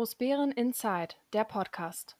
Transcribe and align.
Großbären 0.00 0.50
Inside, 0.52 1.16
der 1.34 1.44
Podcast. 1.44 2.16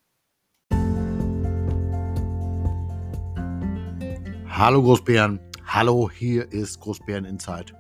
Hallo 4.51 4.83
Großbären, 4.83 5.41
hallo, 5.65 6.11
hier 6.11 6.53
ist 6.53 6.79
Großbären 6.81 7.25
Inside, 7.25 7.73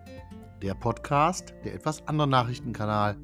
der 0.62 0.72
Podcast, 0.72 1.52
der 1.66 1.74
etwas 1.74 2.08
andere 2.08 2.26
Nachrichtenkanal 2.26 3.18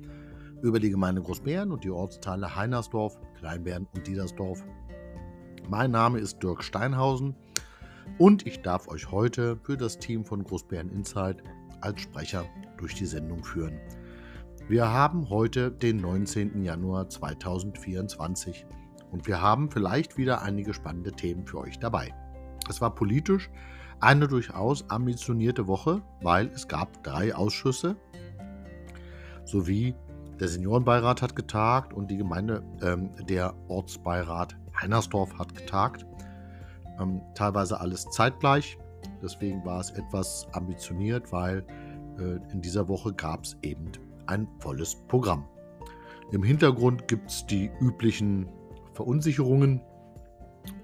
über 0.61 0.79
die 0.79 0.91
Gemeinde 0.91 1.23
Großbären 1.23 1.73
und 1.73 1.83
die 1.83 1.89
Ortsteile 1.89 2.55
Heinersdorf, 2.55 3.19
Kleinbären 3.39 3.89
und 3.95 4.07
Diedersdorf. 4.07 4.63
Mein 5.71 5.93
Name 5.93 6.19
ist 6.19 6.43
Dirk 6.43 6.63
Steinhausen 6.63 7.35
und 8.19 8.47
ich 8.47 8.61
darf 8.61 8.87
euch 8.89 9.11
heute 9.11 9.57
für 9.63 9.79
das 9.79 9.99
Team 9.99 10.27
von 10.27 10.45
Großbären 10.45 10.91
Inside 10.91 11.43
als 11.81 12.03
Sprecher 12.03 12.45
durch 12.77 12.95
die 12.95 13.07
Sendung 13.07 13.43
führen. 13.45 13.81
Wir 14.69 14.91
haben 14.91 15.31
heute 15.31 15.71
den 15.71 15.99
19. 15.99 16.65
Januar 16.65 17.09
2024 17.09 18.67
und 19.13 19.29
wir 19.29 19.41
haben 19.41 19.71
vielleicht 19.71 20.17
wieder 20.17 20.43
einige 20.43 20.75
spannende 20.75 21.13
Themen 21.13 21.47
für 21.47 21.59
euch 21.59 21.79
dabei. 21.79 22.13
Es 22.69 22.81
war 22.81 22.93
politisch 22.93 23.49
eine 24.01 24.27
durchaus 24.27 24.91
ambitionierte 24.91 25.69
Woche, 25.69 26.03
weil 26.21 26.49
es 26.49 26.67
gab 26.67 27.05
drei 27.05 27.33
Ausschüsse 27.33 27.95
sowie 29.45 29.95
der 30.41 30.49
Seniorenbeirat 30.49 31.23
hat 31.23 31.37
getagt 31.37 31.95
und 31.95 32.11
die 32.11 32.17
Gemeinde, 32.17 32.65
ähm, 32.83 33.11
der 33.29 33.55
Ortsbeirat 33.69 34.57
Heinersdorf 34.81 35.39
hat 35.39 35.55
getagt. 35.55 36.05
Ähm, 37.01 37.23
teilweise 37.37 37.79
alles 37.81 38.05
zeitgleich. 38.11 38.77
Deswegen 39.23 39.65
war 39.65 39.79
es 39.79 39.91
etwas 39.91 40.49
ambitioniert, 40.53 41.31
weil 41.31 41.65
äh, 42.19 42.53
in 42.53 42.61
dieser 42.61 42.89
Woche 42.89 43.15
gab 43.15 43.45
es 43.45 43.57
eben 43.63 43.93
ein 44.27 44.49
volles 44.59 44.97
Programm. 45.09 45.47
Im 46.33 46.43
Hintergrund 46.43 47.09
gibt 47.09 47.31
es 47.31 47.47
die 47.47 47.71
üblichen 47.81 48.49
Verunsicherungen 48.93 49.81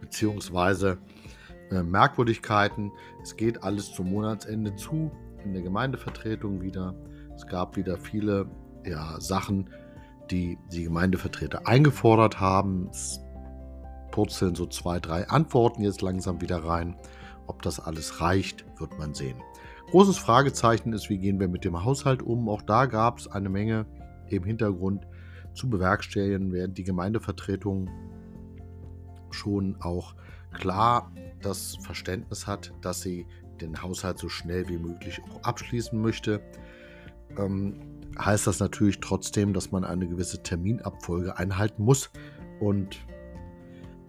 bzw. 0.01 0.97
Äh, 1.71 1.83
Merkwürdigkeiten. 1.83 2.93
Es 3.23 3.37
geht 3.37 3.63
alles 3.63 3.93
zum 3.93 4.11
Monatsende 4.11 4.77
zu, 4.77 5.11
in 5.45 5.53
der 5.53 5.63
Gemeindevertretung 5.63 6.61
wieder. 6.61 6.95
Es 7.35 7.47
gab 7.47 7.77
wieder 7.77 7.97
viele 7.97 8.47
ja, 8.85 9.21
Sachen, 9.21 9.71
die 10.31 10.59
die 10.71 10.85
Gemeindevertreter 10.85 11.67
eingefordert 11.67 12.41
haben. 12.41 12.89
Es 12.91 13.21
purzeln 14.11 14.55
so 14.55 14.67
zwei, 14.67 15.01
drei 15.01 15.29
Antworten 15.29 15.83
jetzt 15.83 16.03
langsam 16.03 16.41
wieder 16.41 16.65
rein. 16.65 16.97
Ob 17.47 17.63
das 17.63 17.81
alles 17.81 18.21
reicht, 18.21 18.65
wird 18.79 18.99
man 18.99 19.15
sehen. 19.15 19.43
Großes 19.93 20.17
Fragezeichen 20.17 20.95
ist, 20.95 21.11
wie 21.11 21.19
gehen 21.19 21.39
wir 21.39 21.49
mit 21.49 21.67
dem 21.67 21.85
Haushalt 21.85 22.23
um? 22.23 22.49
Auch 22.49 22.63
da 22.63 22.87
gab 22.87 23.19
es 23.19 23.29
eine 23.29 23.51
Menge 23.51 23.85
im 24.31 24.43
Hintergrund 24.43 25.07
zu 25.53 25.69
bewerkstelligen, 25.69 26.51
während 26.51 26.79
die 26.79 26.85
Gemeindevertretung 26.85 27.91
schon 29.33 29.77
auch 29.83 30.15
klar 30.55 31.13
das 31.43 31.77
Verständnis 31.83 32.47
hat, 32.47 32.73
dass 32.81 33.03
sie 33.03 33.27
den 33.61 33.83
Haushalt 33.83 34.19
so 34.19 34.31
schnell 34.31 34.67
wie 34.71 34.79
möglich 34.79 35.21
auch 35.31 35.43
abschließen 35.43 36.01
möchte. 36.01 36.41
Ähm, 37.37 37.79
heißt 38.19 38.47
das 38.47 38.61
natürlich 38.61 38.99
trotzdem, 39.01 39.53
dass 39.53 39.73
man 39.73 39.85
eine 39.85 40.09
gewisse 40.09 40.43
Terminabfolge 40.43 41.37
einhalten 41.37 41.83
muss 41.83 42.11
und 42.61 42.97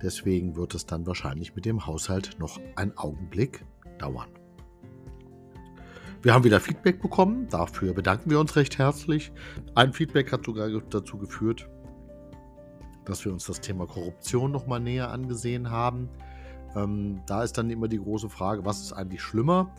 deswegen 0.01 0.55
wird 0.55 0.75
es 0.75 0.85
dann 0.85 1.05
wahrscheinlich 1.05 1.57
mit 1.57 1.65
dem 1.65 1.85
Haushalt 1.85 2.37
noch 2.39 2.57
einen 2.77 2.97
Augenblick 2.97 3.65
dauern. 3.99 4.29
Wir 6.23 6.33
haben 6.33 6.45
wieder 6.45 6.61
Feedback 6.61 7.01
bekommen. 7.01 7.49
Dafür 7.49 7.93
bedanken 7.93 8.29
wir 8.29 8.39
uns 8.39 8.55
recht 8.55 8.77
herzlich. 8.77 9.33
Ein 9.75 9.91
Feedback 9.91 10.31
hat 10.31 10.45
sogar 10.45 10.69
dazu 10.89 11.17
geführt, 11.17 11.69
dass 13.03 13.25
wir 13.25 13.33
uns 13.33 13.45
das 13.45 13.59
Thema 13.59 13.85
Korruption 13.85 14.49
nochmal 14.49 14.79
näher 14.79 15.11
angesehen 15.11 15.69
haben. 15.69 16.07
Ähm, 16.77 17.21
da 17.25 17.43
ist 17.43 17.57
dann 17.57 17.69
immer 17.69 17.89
die 17.89 17.97
große 17.97 18.29
Frage, 18.29 18.63
was 18.63 18.81
ist 18.81 18.93
eigentlich 18.93 19.21
schlimmer? 19.21 19.75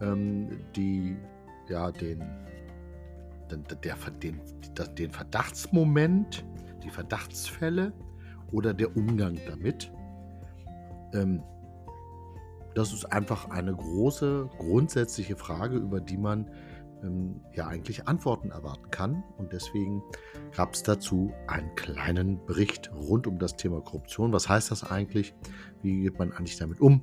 Ähm, 0.00 0.48
die, 0.74 1.16
ja, 1.68 1.92
den, 1.92 2.24
den, 3.48 3.64
der, 3.84 3.96
den, 4.20 4.40
den 4.98 5.10
Verdachtsmoment, 5.12 6.44
die 6.82 6.90
Verdachtsfälle 6.90 7.92
oder 8.50 8.74
der 8.74 8.96
Umgang 8.96 9.38
damit? 9.46 9.92
Ähm, 11.12 11.40
das 12.74 12.92
ist 12.92 13.04
einfach 13.06 13.50
eine 13.50 13.74
große, 13.74 14.50
grundsätzliche 14.58 15.36
Frage, 15.36 15.76
über 15.76 16.00
die 16.00 16.16
man 16.16 16.50
ähm, 17.02 17.40
ja 17.52 17.66
eigentlich 17.68 18.08
Antworten 18.08 18.50
erwarten 18.50 18.90
kann. 18.90 19.22
Und 19.38 19.52
deswegen 19.52 20.02
gab 20.56 20.74
es 20.74 20.82
dazu 20.82 21.32
einen 21.46 21.74
kleinen 21.76 22.44
Bericht 22.46 22.90
rund 22.92 23.26
um 23.26 23.38
das 23.38 23.56
Thema 23.56 23.80
Korruption. 23.80 24.32
Was 24.32 24.48
heißt 24.48 24.70
das 24.70 24.84
eigentlich? 24.84 25.34
Wie 25.82 26.02
geht 26.02 26.18
man 26.18 26.32
eigentlich 26.32 26.58
damit 26.58 26.80
um? 26.80 27.02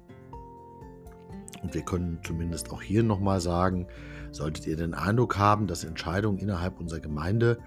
Und 1.62 1.74
wir 1.74 1.84
können 1.84 2.20
zumindest 2.24 2.72
auch 2.72 2.82
hier 2.82 3.04
nochmal 3.04 3.40
sagen, 3.40 3.88
solltet 4.32 4.66
ihr 4.68 4.76
den 4.76 4.94
Eindruck 4.94 5.38
haben, 5.38 5.68
dass 5.68 5.84
Entscheidungen 5.84 6.40
innerhalb 6.40 6.80
unserer 6.80 7.00
Gemeinde 7.02 7.60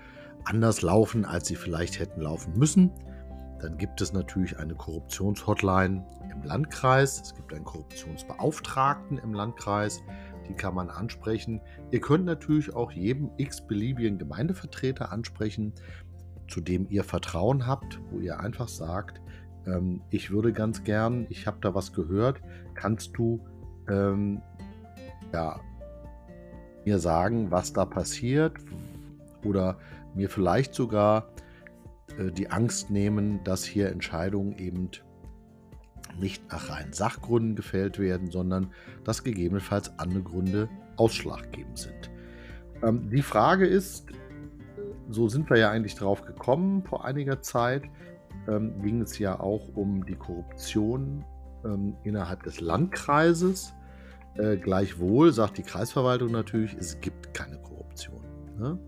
anders 0.44 0.82
laufen, 0.82 1.24
als 1.24 1.46
sie 1.46 1.56
vielleicht 1.56 1.98
hätten 1.98 2.20
laufen 2.20 2.58
müssen, 2.58 2.90
dann 3.64 3.78
gibt 3.78 4.02
es 4.02 4.12
natürlich 4.12 4.58
eine 4.58 4.74
Korruptionshotline 4.74 6.04
im 6.30 6.42
Landkreis. 6.42 7.22
Es 7.22 7.34
gibt 7.34 7.54
einen 7.54 7.64
Korruptionsbeauftragten 7.64 9.16
im 9.16 9.32
Landkreis. 9.32 10.02
Die 10.46 10.52
kann 10.52 10.74
man 10.74 10.90
ansprechen. 10.90 11.62
Ihr 11.90 12.02
könnt 12.02 12.26
natürlich 12.26 12.74
auch 12.74 12.92
jedem 12.92 13.30
x-beliebigen 13.38 14.18
Gemeindevertreter 14.18 15.10
ansprechen, 15.10 15.72
zu 16.46 16.60
dem 16.60 16.86
ihr 16.90 17.04
Vertrauen 17.04 17.66
habt, 17.66 17.98
wo 18.10 18.20
ihr 18.20 18.38
einfach 18.38 18.68
sagt, 18.68 19.22
ähm, 19.66 20.02
ich 20.10 20.30
würde 20.30 20.52
ganz 20.52 20.84
gern, 20.84 21.26
ich 21.30 21.46
habe 21.46 21.56
da 21.62 21.74
was 21.74 21.94
gehört, 21.94 22.42
kannst 22.74 23.16
du 23.16 23.42
ähm, 23.88 24.42
ja, 25.32 25.58
mir 26.84 26.98
sagen, 26.98 27.50
was 27.50 27.72
da 27.72 27.86
passiert 27.86 28.58
oder 29.42 29.78
mir 30.14 30.28
vielleicht 30.28 30.74
sogar 30.74 31.30
die 32.18 32.50
Angst 32.50 32.90
nehmen, 32.90 33.42
dass 33.42 33.64
hier 33.64 33.90
Entscheidungen 33.90 34.56
eben 34.58 34.90
nicht 36.18 36.50
nach 36.50 36.70
reinen 36.70 36.92
Sachgründen 36.92 37.56
gefällt 37.56 37.98
werden, 37.98 38.30
sondern 38.30 38.70
dass 39.04 39.24
gegebenenfalls 39.24 39.98
andere 39.98 40.22
Gründe 40.22 40.68
ausschlaggebend 40.96 41.78
sind. 41.78 42.10
Ähm, 42.82 43.08
die 43.10 43.22
Frage 43.22 43.66
ist, 43.66 44.06
so 45.10 45.28
sind 45.28 45.50
wir 45.50 45.58
ja 45.58 45.70
eigentlich 45.70 45.94
drauf 45.94 46.22
gekommen 46.22 46.82
vor 46.84 47.04
einiger 47.04 47.42
Zeit, 47.42 47.84
ähm, 48.48 48.80
ging 48.82 49.00
es 49.00 49.18
ja 49.18 49.38
auch 49.38 49.68
um 49.74 50.04
die 50.04 50.16
Korruption 50.16 51.24
ähm, 51.64 51.96
innerhalb 52.04 52.42
des 52.42 52.60
Landkreises. 52.60 53.74
Äh, 54.36 54.56
gleichwohl 54.56 55.32
sagt 55.32 55.58
die 55.58 55.62
Kreisverwaltung 55.62 56.32
natürlich, 56.32 56.74
es 56.74 57.00
gibt 57.00 57.34
keine 57.34 57.58
Korruption. 57.58 58.20
Ne? 58.58 58.78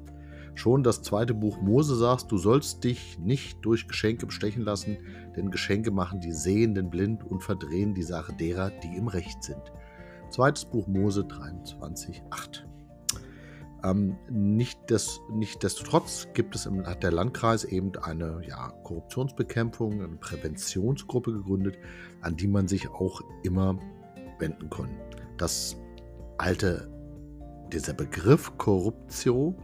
Schon 0.56 0.82
das 0.82 1.02
zweite 1.02 1.34
Buch 1.34 1.60
Mose 1.60 1.94
sagt, 1.96 2.32
du 2.32 2.38
sollst 2.38 2.82
dich 2.82 3.18
nicht 3.18 3.58
durch 3.62 3.88
Geschenke 3.88 4.24
bestechen 4.24 4.62
lassen, 4.62 4.96
denn 5.36 5.50
Geschenke 5.50 5.90
machen 5.90 6.18
die 6.18 6.32
Sehenden 6.32 6.88
blind 6.88 7.22
und 7.22 7.42
verdrehen 7.42 7.92
die 7.92 8.02
Sache 8.02 8.32
derer, 8.32 8.70
die 8.70 8.96
im 8.96 9.06
Recht 9.06 9.44
sind. 9.44 9.60
Zweites 10.30 10.64
Buch 10.64 10.86
Mose 10.86 11.26
23, 11.26 12.22
8. 12.30 12.66
Ähm, 13.84 14.16
nicht 14.30 14.88
des, 14.88 15.20
Nichtsdestotrotz 15.30 16.28
gibt 16.32 16.56
es 16.56 16.64
im, 16.64 16.86
hat 16.86 17.02
der 17.02 17.12
Landkreis 17.12 17.64
eben 17.64 17.92
eine 17.98 18.40
ja, 18.48 18.70
Korruptionsbekämpfung, 18.82 20.02
eine 20.02 20.16
Präventionsgruppe 20.16 21.34
gegründet, 21.34 21.76
an 22.22 22.34
die 22.34 22.48
man 22.48 22.66
sich 22.66 22.88
auch 22.88 23.20
immer 23.42 23.78
wenden 24.38 24.70
kann. 24.70 24.88
Das 25.36 25.76
alte, 26.38 26.90
dieser 27.70 27.92
Begriff 27.92 28.56
Korruption 28.56 29.54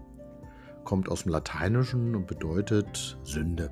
kommt 0.85 1.09
aus 1.09 1.23
dem 1.23 1.33
Lateinischen 1.33 2.15
und 2.15 2.27
bedeutet 2.27 3.19
Sünde. 3.25 3.71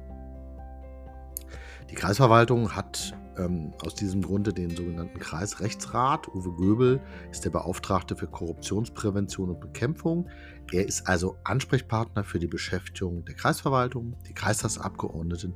Die 1.91 1.95
Kreisverwaltung 1.95 2.77
hat 2.77 3.15
ähm, 3.37 3.73
aus 3.85 3.95
diesem 3.95 4.23
Grunde 4.23 4.53
den 4.53 4.77
sogenannten 4.77 5.19
Kreisrechtsrat. 5.19 6.29
Uwe 6.29 6.53
Göbel 6.53 7.01
ist 7.31 7.45
der 7.45 7.51
Beauftragte 7.51 8.15
für 8.15 8.27
Korruptionsprävention 8.27 9.51
und 9.51 9.61
Bekämpfung. 9.61 10.29
Er 10.73 10.87
ist 10.87 11.09
also 11.09 11.37
Ansprechpartner 11.45 12.23
für 12.23 12.39
die 12.39 12.47
Beschäftigung 12.47 13.25
der 13.25 13.35
Kreisverwaltung, 13.35 14.17
die 14.29 14.35
Kreistagsabgeordneten, 14.35 15.55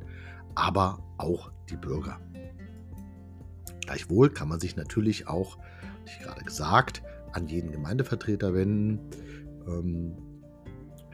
aber 0.55 0.99
auch 1.19 1.53
die 1.71 1.77
Bürger. 1.77 2.19
Gleichwohl 3.81 4.31
kann 4.31 4.49
man 4.49 4.61
sich 4.61 4.77
natürlich 4.77 5.29
auch, 5.29 5.59
wie 6.05 6.25
gerade 6.25 6.43
gesagt, 6.45 7.03
an 7.33 7.49
jeden 7.49 7.71
Gemeindevertreter 7.71 8.55
wenden. 8.55 8.99
Ähm, 9.69 10.17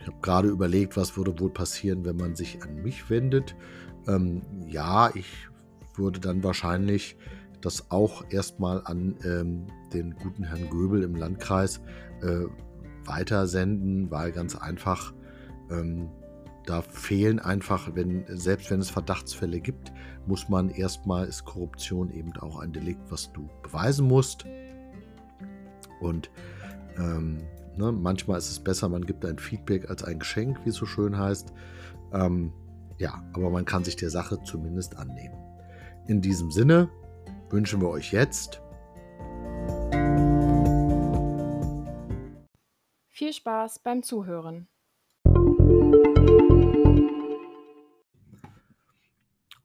ich 0.01 0.07
habe 0.07 0.17
gerade 0.23 0.49
überlegt, 0.49 0.97
was 0.97 1.17
würde 1.17 1.39
wohl 1.39 1.51
passieren, 1.51 2.05
wenn 2.05 2.17
man 2.17 2.35
sich 2.35 2.63
an 2.63 2.83
mich 2.83 3.11
wendet. 3.11 3.55
Ähm, 4.09 4.43
ja, 4.67 5.11
ich 5.15 5.49
würde 5.95 6.21
dann 6.21 6.43
wahrscheinlich 6.43 7.17
das 7.61 7.91
auch 7.91 8.25
erstmal 8.31 8.83
an 8.85 9.17
ähm, 9.25 9.67
den 9.93 10.15
guten 10.15 10.45
Herrn 10.45 10.71
Göbel 10.71 11.03
im 11.03 11.15
Landkreis 11.15 11.81
äh, 12.23 12.47
weitersenden, 13.05 14.11
weil 14.11 14.33
ganz 14.33 14.57
einfach, 14.57 15.13
ähm, 15.71 16.09
da 16.65 16.81
fehlen 16.81 17.39
einfach, 17.39 17.95
wenn, 17.95 18.25
selbst 18.29 18.71
wenn 18.71 18.81
es 18.81 18.91
Verdachtsfälle 18.91 19.61
gibt, 19.61 19.93
muss 20.27 20.49
man 20.49 20.71
erstmal, 20.71 21.27
ist 21.27 21.45
Korruption 21.45 22.11
eben 22.13 22.35
auch 22.39 22.61
ein 22.61 22.73
Delikt, 22.73 23.11
was 23.11 23.33
du 23.33 23.49
beweisen 23.63 24.07
musst. 24.07 24.45
Und 26.01 26.31
ähm, 26.97 27.39
ne, 27.77 27.93
manchmal 27.93 28.39
ist 28.39 28.51
es 28.51 28.61
besser, 28.61 28.89
man 28.89 29.07
gibt 29.07 29.25
ein 29.25 29.39
Feedback 29.39 29.89
als 29.91 30.05
ein 30.05 30.19
Geschenk, 30.19 30.59
wie 30.65 30.71
es 30.71 30.77
so 30.77 30.87
schön 30.87 31.19
heißt. 31.19 31.53
Ähm, 32.13 32.53
ja, 32.99 33.23
aber 33.33 33.51
man 33.51 33.65
kann 33.65 33.85
sich 33.85 33.97
der 33.97 34.11
Sache 34.11 34.39
zumindest 34.45 34.97
annehmen. 34.97 35.37
In 36.07 36.21
diesem 36.21 36.51
Sinne 36.51 36.91
wünschen 37.51 37.81
wir 37.81 37.89
euch 37.89 38.13
jetzt 38.13 38.61
viel 43.21 43.33
Spaß 43.35 43.81
beim 43.81 44.03
Zuhören. 44.03 44.67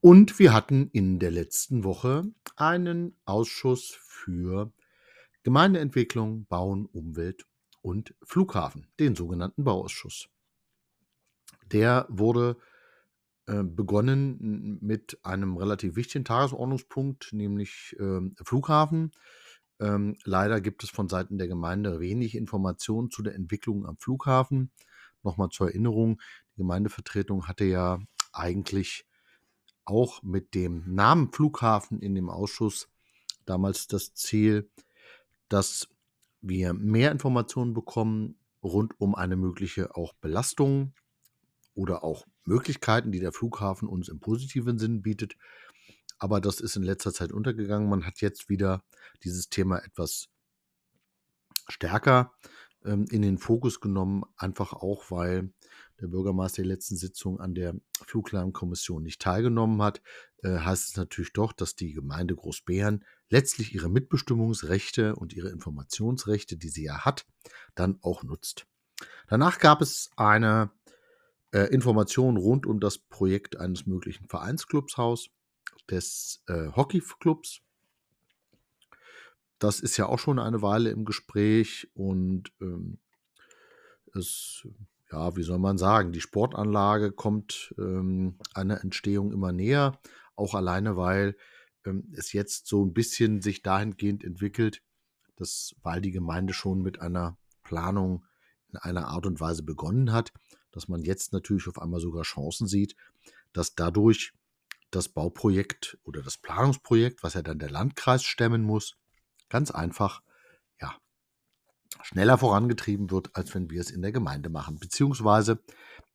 Und 0.02 0.38
wir 0.38 0.54
hatten 0.54 0.90
in 0.92 1.19
der 1.19 1.31
letzten 1.31 1.84
Woche 1.84 2.24
einen 2.57 3.18
Ausschuss 3.25 3.98
für 4.02 4.72
Gemeindeentwicklung, 5.44 6.46
Bauen, 6.46 6.86
Umwelt 6.86 7.48
und 7.85 8.15
Flughafen, 8.23 8.87
den 8.99 9.15
sogenannten 9.15 9.63
Bauausschuss. 9.63 10.27
Der 11.71 12.07
wurde 12.09 12.57
äh, 13.45 13.61
begonnen 13.61 14.79
mit 14.81 15.19
einem 15.21 15.55
relativ 15.55 15.95
wichtigen 15.95 16.25
Tagesordnungspunkt, 16.25 17.31
nämlich 17.31 17.95
äh, 17.99 18.21
Flughafen. 18.43 19.11
Ähm, 19.79 20.17
leider 20.23 20.61
gibt 20.61 20.83
es 20.83 20.89
von 20.89 21.09
Seiten 21.09 21.37
der 21.37 21.47
Gemeinde 21.47 21.99
wenig 21.99 22.33
Informationen 22.33 23.11
zu 23.11 23.21
der 23.21 23.35
Entwicklung 23.35 23.85
am 23.85 23.97
Flughafen. 23.97 24.71
Nochmal 25.21 25.49
zur 25.49 25.67
Erinnerung, 25.67 26.19
die 26.53 26.61
Gemeindevertretung 26.61 27.47
hatte 27.47 27.65
ja 27.65 27.99
eigentlich 28.33 29.05
auch 29.83 30.23
mit 30.23 30.55
dem 30.55 30.83
Namen 30.87 31.31
Flughafen 31.31 31.99
in 31.99 32.15
dem 32.15 32.31
Ausschuss 32.31 32.89
damals 33.45 33.85
das 33.85 34.15
Ziel, 34.15 34.71
dass 35.49 35.87
wir 36.47 36.74
mehr 36.74 37.12
Informationen 37.12 37.74
bekommen 37.74 38.38
rund 38.63 39.00
um 39.00 39.15
eine 39.15 39.36
mögliche 39.36 39.95
auch 39.95 40.13
Belastung 40.13 40.94
oder 41.74 42.03
auch 42.03 42.25
Möglichkeiten, 42.45 43.12
die 43.12 43.19
der 43.19 43.31
Flughafen 43.31 43.88
uns 43.88 44.09
im 44.09 44.19
positiven 44.19 44.77
Sinn 44.77 45.01
bietet. 45.01 45.36
Aber 46.18 46.39
das 46.39 46.62
ist 46.62 46.75
in 46.75 46.83
letzter 46.83 47.13
Zeit 47.13 47.31
untergegangen. 47.31 47.89
Man 47.89 48.06
hat 48.06 48.21
jetzt 48.21 48.50
wieder 48.50 48.83
dieses 49.24 49.50
Thema 49.50 49.80
etwas 49.80 50.27
stärker 51.68 52.33
ähm, 52.85 53.05
in 53.09 53.21
den 53.21 53.37
Fokus 53.37 53.79
genommen, 53.79 54.23
einfach 54.37 54.73
auch, 54.73 55.11
weil 55.11 55.53
der 55.99 56.07
Bürgermeister 56.07 56.61
der 56.61 56.71
letzten 56.71 56.97
Sitzung 56.97 57.39
an 57.39 57.55
der 57.55 57.75
Fluglärmkommission 58.05 59.03
nicht 59.03 59.21
teilgenommen 59.21 59.81
hat, 59.81 60.01
äh, 60.43 60.59
heißt 60.59 60.89
es 60.89 60.97
natürlich 60.97 61.33
doch, 61.33 61.53
dass 61.53 61.75
die 61.75 61.93
Gemeinde 61.93 62.35
Großbären 62.35 63.03
letztlich 63.29 63.73
ihre 63.73 63.89
Mitbestimmungsrechte 63.89 65.15
und 65.15 65.33
ihre 65.33 65.49
Informationsrechte, 65.49 66.57
die 66.57 66.69
sie 66.69 66.83
ja 66.83 67.05
hat, 67.05 67.25
dann 67.75 67.97
auch 68.01 68.23
nutzt. 68.23 68.67
Danach 69.27 69.59
gab 69.59 69.81
es 69.81 70.09
eine 70.15 70.71
äh, 71.51 71.73
Information 71.73 72.37
rund 72.37 72.65
um 72.65 72.79
das 72.79 72.97
Projekt 72.97 73.57
eines 73.57 73.85
möglichen 73.85 74.27
Vereinsclubshaus 74.27 75.29
des 75.89 76.43
äh, 76.47 76.71
Hockeyclubs. 76.75 77.61
Das 79.60 79.80
ist 79.80 79.98
ja 79.98 80.07
auch 80.07 80.19
schon 80.19 80.40
eine 80.40 80.62
Weile 80.62 80.90
im 80.90 81.06
Gespräch 81.06 81.90
und 81.94 82.52
ähm, 82.62 83.00
es 84.13 84.68
ja, 85.12 85.36
wie 85.36 85.44
soll 85.44 85.60
man 85.60 85.78
sagen, 85.78 86.12
die 86.12 86.22
Sportanlage 86.22 87.12
kommt 87.12 87.74
ähm, 87.78 88.38
einer 88.54 88.81
Entstehung 88.81 89.31
immer 89.31 89.52
näher, 89.52 90.00
auch 90.36 90.56
alleine, 90.56 90.98
weil 90.98 91.38
ähm, 91.86 92.12
es 92.16 92.34
jetzt 92.34 92.68
so 92.68 92.84
ein 92.84 92.94
bisschen 92.94 93.42
sich 93.42 93.62
dahingehend 93.62 94.24
entwickelt, 94.24 94.81
dass, 95.36 95.75
weil 95.81 96.02
die 96.02 96.12
Gemeinde 96.12 96.54
schon 96.54 96.81
mit 96.81 97.02
einer 97.02 97.38
Planung 97.63 98.25
in 98.69 98.78
einer 98.78 99.07
Art 99.07 99.25
und 99.25 99.40
Weise 99.40 99.63
begonnen 99.63 100.12
hat, 100.12 100.34
dass 100.72 100.88
man 100.88 101.04
jetzt 101.04 101.34
natürlich 101.34 101.68
auf 101.68 101.81
einmal 101.81 102.00
sogar 102.00 102.24
Chancen 102.24 102.68
sieht, 102.68 102.96
dass 103.54 103.75
dadurch 103.75 104.34
das 104.92 105.10
Bauprojekt 105.10 105.98
oder 106.04 106.22
das 106.22 106.38
Planungsprojekt, 106.38 107.24
was 107.24 107.36
ja 107.36 107.42
dann 107.42 107.60
der 107.60 107.69
Landkreis 107.69 108.24
stemmen 108.24 108.63
muss, 108.63 108.98
ganz 109.50 109.71
einfach 109.71 110.21
schneller 112.06 112.38
vorangetrieben 112.38 113.09
wird, 113.09 113.36
als 113.36 113.53
wenn 113.56 113.69
wir 113.69 113.81
es 113.81 113.92
in 113.92 114.01
der 114.01 114.12
Gemeinde 114.12 114.50
machen, 114.50 114.80
beziehungsweise 114.80 115.63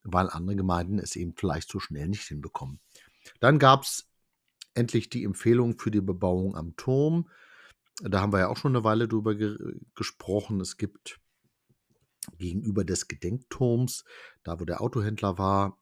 weil 0.02 0.30
andere 0.30 0.56
Gemeinden 0.56 0.98
es 0.98 1.16
eben 1.16 1.34
vielleicht 1.36 1.70
so 1.70 1.80
schnell 1.80 2.08
nicht 2.08 2.22
hinbekommen. 2.22 2.80
Dann 3.40 3.58
gab 3.58 3.82
es 3.82 4.08
endlich 4.74 5.10
die 5.10 5.24
Empfehlung 5.24 5.78
für 5.78 5.90
die 5.90 6.00
Bebauung 6.00 6.56
am 6.56 6.76
Turm. 6.76 7.28
Da 8.02 8.20
haben 8.20 8.32
wir 8.32 8.38
ja 8.38 8.48
auch 8.48 8.56
schon 8.56 8.74
eine 8.74 8.84
Weile 8.84 9.08
drüber 9.08 9.34
ge 9.34 9.56
gesprochen. 9.94 10.60
Es 10.60 10.76
gibt 10.76 11.20
gegenüber 12.38 12.84
des 12.84 13.08
Gedenkturms, 13.08 14.04
da 14.42 14.60
wo 14.60 14.64
der 14.64 14.80
Autohändler 14.80 15.38
war, 15.38 15.78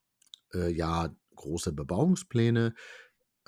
äh, 0.55 0.73
ja 0.73 1.15
große 1.37 1.73
Bebauungspläne. 1.73 2.75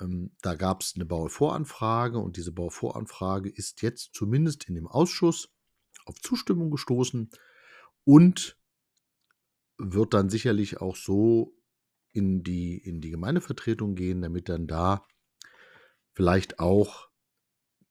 Ähm, 0.01 0.35
da 0.41 0.55
gab 0.55 0.81
es 0.81 0.93
eine 0.95 1.05
Bauvoranfrage 1.05 2.17
und 2.17 2.37
diese 2.37 2.51
Bauvoranfrage 2.51 3.49
ist 3.49 3.81
jetzt 3.81 4.13
zumindest 4.13 4.65
in 4.65 4.75
dem 4.75 4.87
Ausschuss 4.87 5.53
auf 6.05 6.19
Zustimmung 6.19 6.71
gestoßen 6.71 7.29
und 8.03 8.57
wird 9.77 10.13
dann 10.13 10.29
sicherlich 10.29 10.81
auch 10.81 10.95
so 10.95 11.55
in 12.11 12.43
die, 12.43 12.77
in 12.77 13.01
die 13.01 13.11
Gemeindevertretung 13.11 13.95
gehen, 13.95 14.21
damit 14.21 14.49
dann 14.49 14.67
da 14.67 15.05
vielleicht 16.13 16.59
auch 16.59 17.09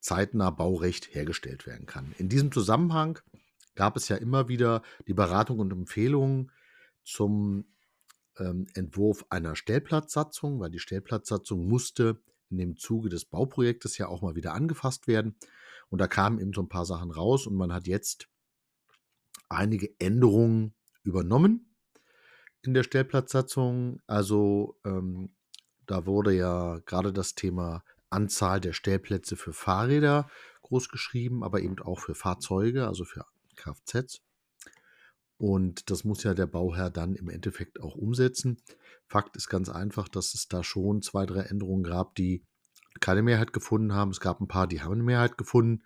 zeitnah 0.00 0.50
Baurecht 0.50 1.14
hergestellt 1.14 1.66
werden 1.66 1.86
kann. 1.86 2.14
In 2.18 2.28
diesem 2.28 2.52
Zusammenhang 2.52 3.18
gab 3.74 3.96
es 3.96 4.08
ja 4.08 4.16
immer 4.16 4.48
wieder 4.48 4.82
die 5.06 5.14
Beratung 5.14 5.58
und 5.58 5.72
Empfehlungen 5.72 6.50
zum 7.02 7.64
ähm, 8.40 8.66
Entwurf 8.74 9.24
einer 9.30 9.54
Stellplatzsatzung, 9.54 10.58
weil 10.60 10.70
die 10.70 10.78
Stellplatzsatzung 10.78 11.66
musste 11.66 12.20
in 12.50 12.58
dem 12.58 12.76
Zuge 12.76 13.08
des 13.08 13.24
Bauprojektes 13.24 13.98
ja 13.98 14.08
auch 14.08 14.22
mal 14.22 14.34
wieder 14.34 14.54
angefasst 14.54 15.06
werden. 15.06 15.36
Und 15.88 16.00
da 16.00 16.08
kamen 16.08 16.40
eben 16.40 16.52
so 16.52 16.62
ein 16.62 16.68
paar 16.68 16.84
Sachen 16.84 17.10
raus 17.10 17.46
und 17.46 17.54
man 17.54 17.72
hat 17.72 17.86
jetzt 17.86 18.28
einige 19.48 19.90
Änderungen 19.98 20.74
übernommen 21.02 21.74
in 22.62 22.74
der 22.74 22.82
Stellplatzsatzung. 22.82 24.00
Also 24.06 24.78
ähm, 24.84 25.34
da 25.86 26.06
wurde 26.06 26.32
ja 26.32 26.78
gerade 26.86 27.12
das 27.12 27.34
Thema 27.34 27.82
Anzahl 28.10 28.60
der 28.60 28.72
Stellplätze 28.72 29.36
für 29.36 29.52
Fahrräder 29.52 30.28
groß 30.62 30.88
geschrieben, 30.88 31.42
aber 31.42 31.60
eben 31.60 31.78
auch 31.80 32.00
für 32.00 32.14
Fahrzeuge, 32.14 32.86
also 32.86 33.04
für 33.04 33.24
Kfz. 33.56 34.20
Und 35.40 35.88
das 35.88 36.04
muss 36.04 36.22
ja 36.22 36.34
der 36.34 36.46
Bauherr 36.46 36.90
dann 36.90 37.14
im 37.14 37.30
Endeffekt 37.30 37.80
auch 37.80 37.94
umsetzen. 37.94 38.58
Fakt 39.06 39.36
ist 39.36 39.48
ganz 39.48 39.70
einfach, 39.70 40.06
dass 40.06 40.34
es 40.34 40.48
da 40.48 40.62
schon 40.62 41.00
zwei, 41.00 41.24
drei 41.24 41.40
Änderungen 41.40 41.82
gab, 41.82 42.14
die 42.14 42.44
keine 43.00 43.22
Mehrheit 43.22 43.54
gefunden 43.54 43.94
haben. 43.94 44.10
Es 44.10 44.20
gab 44.20 44.42
ein 44.42 44.48
paar, 44.48 44.66
die 44.66 44.82
haben 44.82 44.92
eine 44.92 45.02
Mehrheit 45.02 45.38
gefunden. 45.38 45.82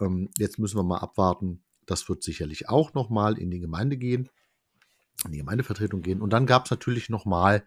Ähm, 0.00 0.30
jetzt 0.38 0.58
müssen 0.58 0.78
wir 0.78 0.82
mal 0.82 1.00
abwarten. 1.00 1.62
Das 1.84 2.08
wird 2.08 2.22
sicherlich 2.22 2.70
auch 2.70 2.94
nochmal 2.94 3.36
in 3.36 3.50
die 3.50 3.60
Gemeinde 3.60 3.98
gehen, 3.98 4.30
in 5.26 5.32
die 5.32 5.38
Gemeindevertretung 5.38 6.00
gehen. 6.00 6.22
Und 6.22 6.30
dann 6.30 6.46
gab 6.46 6.64
es 6.64 6.70
natürlich 6.70 7.10
nochmal 7.10 7.66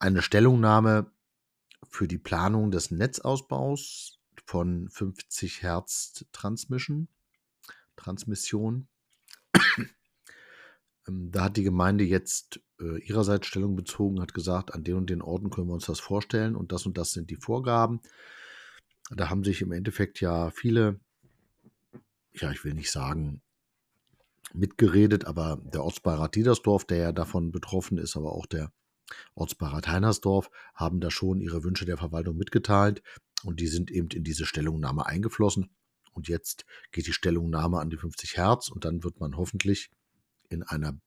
eine 0.00 0.20
Stellungnahme 0.20 1.12
für 1.88 2.08
die 2.08 2.18
Planung 2.18 2.72
des 2.72 2.90
Netzausbaus 2.90 4.18
von 4.46 4.88
50 4.88 5.62
Hertz 5.62 6.24
Transmission. 6.32 7.06
Transmission. 7.94 8.88
Ähm, 11.08 11.30
da 11.30 11.44
hat 11.44 11.56
die 11.56 11.64
Gemeinde 11.64 12.04
jetzt 12.04 12.60
äh, 12.80 12.98
ihrerseits 13.00 13.46
Stellung 13.46 13.76
bezogen, 13.76 14.20
hat 14.20 14.34
gesagt, 14.34 14.74
an 14.74 14.84
den 14.84 14.94
und 14.94 15.10
den 15.10 15.22
Orten 15.22 15.50
können 15.50 15.68
wir 15.68 15.74
uns 15.74 15.86
das 15.86 16.00
vorstellen 16.00 16.56
und 16.56 16.72
das 16.72 16.86
und 16.86 16.96
das 16.96 17.12
sind 17.12 17.30
die 17.30 17.36
Vorgaben. 17.36 18.00
Da 19.10 19.28
haben 19.28 19.44
sich 19.44 19.62
im 19.62 19.72
Endeffekt 19.72 20.20
ja 20.20 20.50
viele, 20.50 21.00
ja, 22.34 22.50
ich 22.50 22.64
will 22.64 22.74
nicht 22.74 22.90
sagen, 22.90 23.42
mitgeredet, 24.54 25.24
aber 25.24 25.60
der 25.64 25.82
Ortsbeirat 25.82 26.34
Diedersdorf, 26.34 26.84
der 26.84 26.98
ja 26.98 27.12
davon 27.12 27.52
betroffen 27.52 27.98
ist, 27.98 28.16
aber 28.16 28.32
auch 28.32 28.46
der 28.46 28.72
Ortsbeirat 29.34 29.88
Heinersdorf, 29.88 30.50
haben 30.74 31.00
da 31.00 31.10
schon 31.10 31.40
ihre 31.40 31.64
Wünsche 31.64 31.84
der 31.84 31.98
Verwaltung 31.98 32.36
mitgeteilt 32.36 33.02
und 33.44 33.60
die 33.60 33.66
sind 33.66 33.90
eben 33.90 34.08
in 34.08 34.24
diese 34.24 34.46
Stellungnahme 34.46 35.06
eingeflossen. 35.06 35.70
Und 36.12 36.28
jetzt 36.28 36.64
geht 36.92 37.06
die 37.06 37.12
Stellungnahme 37.12 37.78
an 37.78 37.90
die 37.90 37.96
50 37.96 38.36
Hertz 38.36 38.68
und 38.68 38.84
dann 38.84 39.02
wird 39.02 39.20
man 39.20 39.36
hoffentlich 39.36 39.90
in 40.48 40.62
einer 40.62 40.98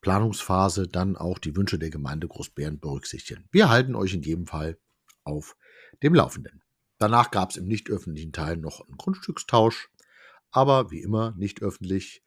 Planungsphase 0.00 0.88
dann 0.88 1.16
auch 1.16 1.38
die 1.38 1.54
Wünsche 1.56 1.78
der 1.78 1.90
Gemeinde 1.90 2.26
Großbären 2.26 2.80
berücksichtigen. 2.80 3.48
Wir 3.52 3.68
halten 3.68 3.94
euch 3.94 4.14
in 4.14 4.22
jedem 4.22 4.46
Fall 4.46 4.78
auf 5.22 5.56
dem 6.02 6.14
Laufenden. 6.14 6.62
Danach 6.98 7.30
gab 7.30 7.50
es 7.50 7.56
im 7.56 7.66
nicht 7.66 7.88
öffentlichen 7.88 8.32
Teil 8.32 8.56
noch 8.56 8.80
einen 8.80 8.96
Grundstückstausch, 8.96 9.90
aber 10.50 10.90
wie 10.90 11.00
immer 11.00 11.32
nicht 11.36 11.62
öffentlich. 11.62 12.24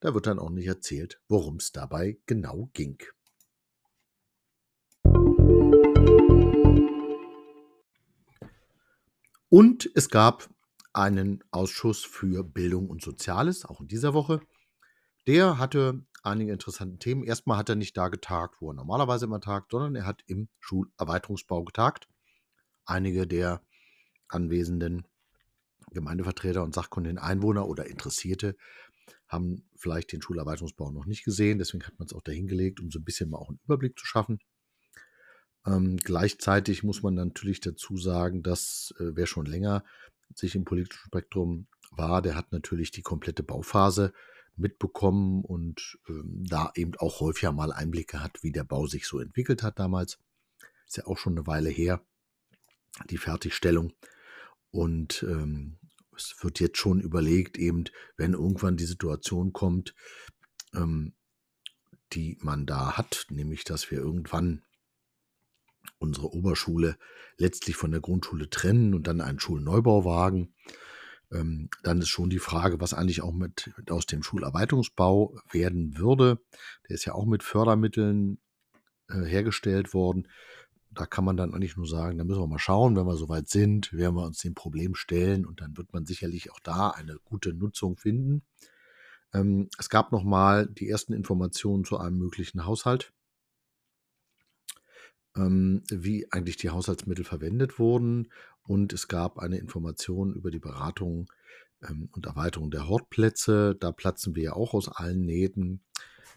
Da 0.00 0.14
wird 0.14 0.26
dann 0.26 0.38
auch 0.38 0.50
nicht 0.50 0.66
erzählt, 0.66 1.20
worum 1.28 1.56
es 1.56 1.72
dabei 1.72 2.18
genau 2.24 2.70
ging. 2.72 2.98
Und 9.50 9.90
es 9.94 10.08
gab 10.08 10.48
einen 10.92 11.44
Ausschuss 11.50 12.04
für 12.04 12.42
Bildung 12.42 12.88
und 12.88 13.02
Soziales, 13.02 13.64
auch 13.64 13.80
in 13.80 13.88
dieser 13.88 14.14
Woche. 14.14 14.40
Der 15.26 15.58
hatte 15.58 16.04
einige 16.22 16.52
interessante 16.52 16.98
Themen. 16.98 17.24
Erstmal 17.24 17.58
hat 17.58 17.68
er 17.68 17.76
nicht 17.76 17.96
da 17.96 18.08
getagt, 18.08 18.56
wo 18.60 18.70
er 18.70 18.74
normalerweise 18.74 19.26
immer 19.26 19.40
tagt, 19.40 19.70
sondern 19.70 19.94
er 19.94 20.06
hat 20.06 20.22
im 20.26 20.48
Schulerweiterungsbau 20.58 21.64
getagt. 21.64 22.08
Einige 22.84 23.26
der 23.26 23.62
anwesenden 24.28 25.06
Gemeindevertreter 25.92 26.62
und 26.62 26.74
sachkundigen 26.74 27.18
Einwohner 27.18 27.66
oder 27.68 27.86
Interessierte 27.86 28.56
haben 29.28 29.68
vielleicht 29.76 30.12
den 30.12 30.22
Schulerweiterungsbau 30.22 30.90
noch 30.90 31.06
nicht 31.06 31.24
gesehen. 31.24 31.58
Deswegen 31.58 31.84
hat 31.84 31.98
man 31.98 32.06
es 32.06 32.14
auch 32.14 32.22
dahingelegt, 32.22 32.80
um 32.80 32.90
so 32.90 32.98
ein 32.98 33.04
bisschen 33.04 33.30
mal 33.30 33.38
auch 33.38 33.48
einen 33.48 33.60
Überblick 33.64 33.98
zu 33.98 34.06
schaffen. 34.06 34.40
Ähm, 35.66 35.96
gleichzeitig 35.98 36.82
muss 36.82 37.02
man 37.02 37.14
natürlich 37.14 37.60
dazu 37.60 37.96
sagen, 37.96 38.42
dass 38.42 38.94
äh, 38.98 39.14
wer 39.14 39.26
schon 39.26 39.46
länger 39.46 39.84
sich 40.34 40.54
im 40.54 40.64
politischen 40.64 41.06
Spektrum 41.06 41.66
war, 41.90 42.22
der 42.22 42.34
hat 42.34 42.52
natürlich 42.52 42.90
die 42.90 43.02
komplette 43.02 43.42
Bauphase 43.42 44.12
mitbekommen 44.56 45.44
und 45.44 45.98
ähm, 46.08 46.44
da 46.48 46.72
eben 46.74 46.92
auch 46.98 47.20
häufiger 47.20 47.52
mal 47.52 47.72
Einblicke 47.72 48.22
hat, 48.22 48.42
wie 48.42 48.52
der 48.52 48.64
Bau 48.64 48.86
sich 48.86 49.06
so 49.06 49.18
entwickelt 49.18 49.62
hat 49.62 49.78
damals. 49.78 50.18
Ist 50.86 50.98
ja 50.98 51.06
auch 51.06 51.18
schon 51.18 51.34
eine 51.34 51.46
Weile 51.46 51.70
her, 51.70 52.04
die 53.08 53.18
Fertigstellung. 53.18 53.92
Und 54.70 55.24
ähm, 55.28 55.78
es 56.16 56.36
wird 56.42 56.60
jetzt 56.60 56.78
schon 56.78 57.00
überlegt, 57.00 57.58
eben, 57.58 57.84
wenn 58.16 58.34
irgendwann 58.34 58.76
die 58.76 58.84
Situation 58.84 59.52
kommt, 59.52 59.94
ähm, 60.74 61.14
die 62.12 62.38
man 62.40 62.66
da 62.66 62.96
hat, 62.96 63.26
nämlich 63.30 63.64
dass 63.64 63.90
wir 63.90 63.98
irgendwann 63.98 64.62
unsere 65.98 66.32
Oberschule 66.32 66.96
letztlich 67.38 67.76
von 67.76 67.90
der 67.90 68.00
Grundschule 68.00 68.50
trennen 68.50 68.94
und 68.94 69.06
dann 69.06 69.20
einen 69.20 69.40
Schulneubau 69.40 70.04
wagen, 70.04 70.54
ähm, 71.32 71.68
dann 71.82 72.00
ist 72.00 72.08
schon 72.08 72.30
die 72.30 72.38
Frage, 72.38 72.80
was 72.80 72.94
eigentlich 72.94 73.22
auch 73.22 73.32
mit 73.32 73.72
aus 73.88 74.06
dem 74.06 74.22
Schulerweiterungsbau 74.22 75.36
werden 75.50 75.96
würde. 75.96 76.40
Der 76.88 76.94
ist 76.94 77.04
ja 77.04 77.14
auch 77.14 77.26
mit 77.26 77.42
Fördermitteln 77.42 78.38
äh, 79.08 79.24
hergestellt 79.24 79.94
worden. 79.94 80.28
Da 80.92 81.06
kann 81.06 81.24
man 81.24 81.36
dann 81.36 81.54
eigentlich 81.54 81.76
nur 81.76 81.86
sagen, 81.86 82.18
da 82.18 82.24
müssen 82.24 82.40
wir 82.40 82.48
mal 82.48 82.58
schauen, 82.58 82.96
wenn 82.96 83.06
wir 83.06 83.16
soweit 83.16 83.48
sind, 83.48 83.92
werden 83.92 84.16
wir 84.16 84.24
uns 84.24 84.38
dem 84.38 84.54
Problem 84.54 84.96
stellen 84.96 85.46
und 85.46 85.60
dann 85.60 85.76
wird 85.76 85.92
man 85.92 86.04
sicherlich 86.04 86.50
auch 86.50 86.58
da 86.60 86.90
eine 86.90 87.16
gute 87.24 87.54
Nutzung 87.54 87.96
finden. 87.96 88.42
Ähm, 89.32 89.68
es 89.78 89.88
gab 89.88 90.10
nochmal 90.10 90.66
die 90.66 90.88
ersten 90.88 91.12
Informationen 91.12 91.84
zu 91.84 91.98
einem 91.98 92.18
möglichen 92.18 92.66
Haushalt 92.66 93.12
ähm, 95.36 95.82
wie 95.88 96.30
eigentlich 96.32 96.56
die 96.56 96.70
Haushaltsmittel 96.70 97.24
verwendet 97.24 97.78
wurden. 97.78 98.30
Und 98.62 98.92
es 98.92 99.08
gab 99.08 99.38
eine 99.38 99.58
Information 99.58 100.34
über 100.34 100.50
die 100.50 100.58
Beratung 100.58 101.30
ähm, 101.82 102.08
und 102.12 102.26
Erweiterung 102.26 102.70
der 102.70 102.88
Hortplätze. 102.88 103.76
Da 103.78 103.92
platzen 103.92 104.34
wir 104.34 104.42
ja 104.42 104.52
auch 104.52 104.74
aus 104.74 104.88
allen 104.88 105.24
Nähten. 105.24 105.82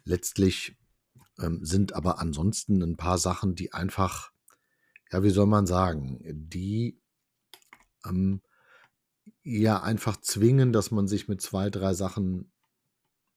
Letztlich 0.04 0.78
ähm, 1.40 1.64
sind 1.64 1.94
aber 1.94 2.20
ansonsten 2.20 2.82
ein 2.82 2.98
paar 2.98 3.18
Sachen, 3.18 3.56
die 3.56 3.74
einfach, 3.74 4.32
ja, 5.12 5.24
wie 5.24 5.30
soll 5.30 5.48
man 5.48 5.66
sagen, 5.66 6.20
die 6.24 7.00
ähm, 8.06 8.42
ja 9.44 9.82
einfach 9.82 10.18
zwingen, 10.18 10.74
dass 10.74 10.92
man 10.92 11.08
sich 11.08 11.28
mit 11.28 11.42
zwei, 11.42 11.70
drei 11.70 11.94
Sachen 11.94 12.52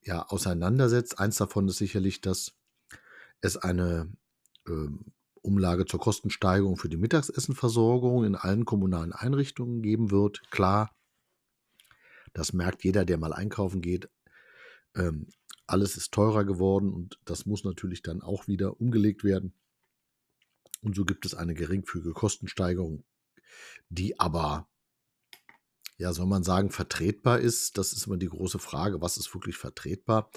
ja 0.02 0.26
auseinandersetzt. 0.26 1.18
Eins 1.18 1.36
davon 1.36 1.68
ist 1.68 1.78
sicherlich, 1.78 2.20
dass 2.20 2.52
es 3.40 3.56
eine 3.56 4.12
ähm, 4.66 5.12
Umlage 5.46 5.86
zur 5.86 6.00
Kostensteigerung 6.00 6.76
für 6.76 6.88
die 6.88 6.96
Mittagsessenversorgung 6.96 8.24
in 8.24 8.34
allen 8.34 8.64
kommunalen 8.64 9.12
Einrichtungen 9.12 9.82
geben 9.82 10.10
wird. 10.10 10.50
Klar, 10.50 10.94
das 12.34 12.52
merkt 12.52 12.84
jeder, 12.84 13.04
der 13.04 13.16
mal 13.16 13.32
einkaufen 13.32 13.80
geht. 13.80 14.10
Ähm, 14.94 15.28
alles 15.66 15.96
ist 15.96 16.12
teurer 16.12 16.44
geworden 16.44 16.92
und 16.92 17.18
das 17.24 17.46
muss 17.46 17.64
natürlich 17.64 18.02
dann 18.02 18.22
auch 18.22 18.46
wieder 18.46 18.80
umgelegt 18.80 19.24
werden. 19.24 19.54
Und 20.82 20.94
so 20.94 21.04
gibt 21.04 21.26
es 21.26 21.34
eine 21.34 21.54
geringfügige 21.54 22.12
Kostensteigerung, 22.12 23.04
die 23.88 24.20
aber, 24.20 24.68
ja, 25.98 26.12
soll 26.12 26.26
man 26.26 26.42
sagen, 26.42 26.70
vertretbar 26.70 27.40
ist. 27.40 27.78
Das 27.78 27.92
ist 27.92 28.06
immer 28.06 28.16
die 28.16 28.28
große 28.28 28.58
Frage, 28.58 29.00
was 29.00 29.16
ist 29.16 29.34
wirklich 29.34 29.56
vertretbar? 29.56 30.30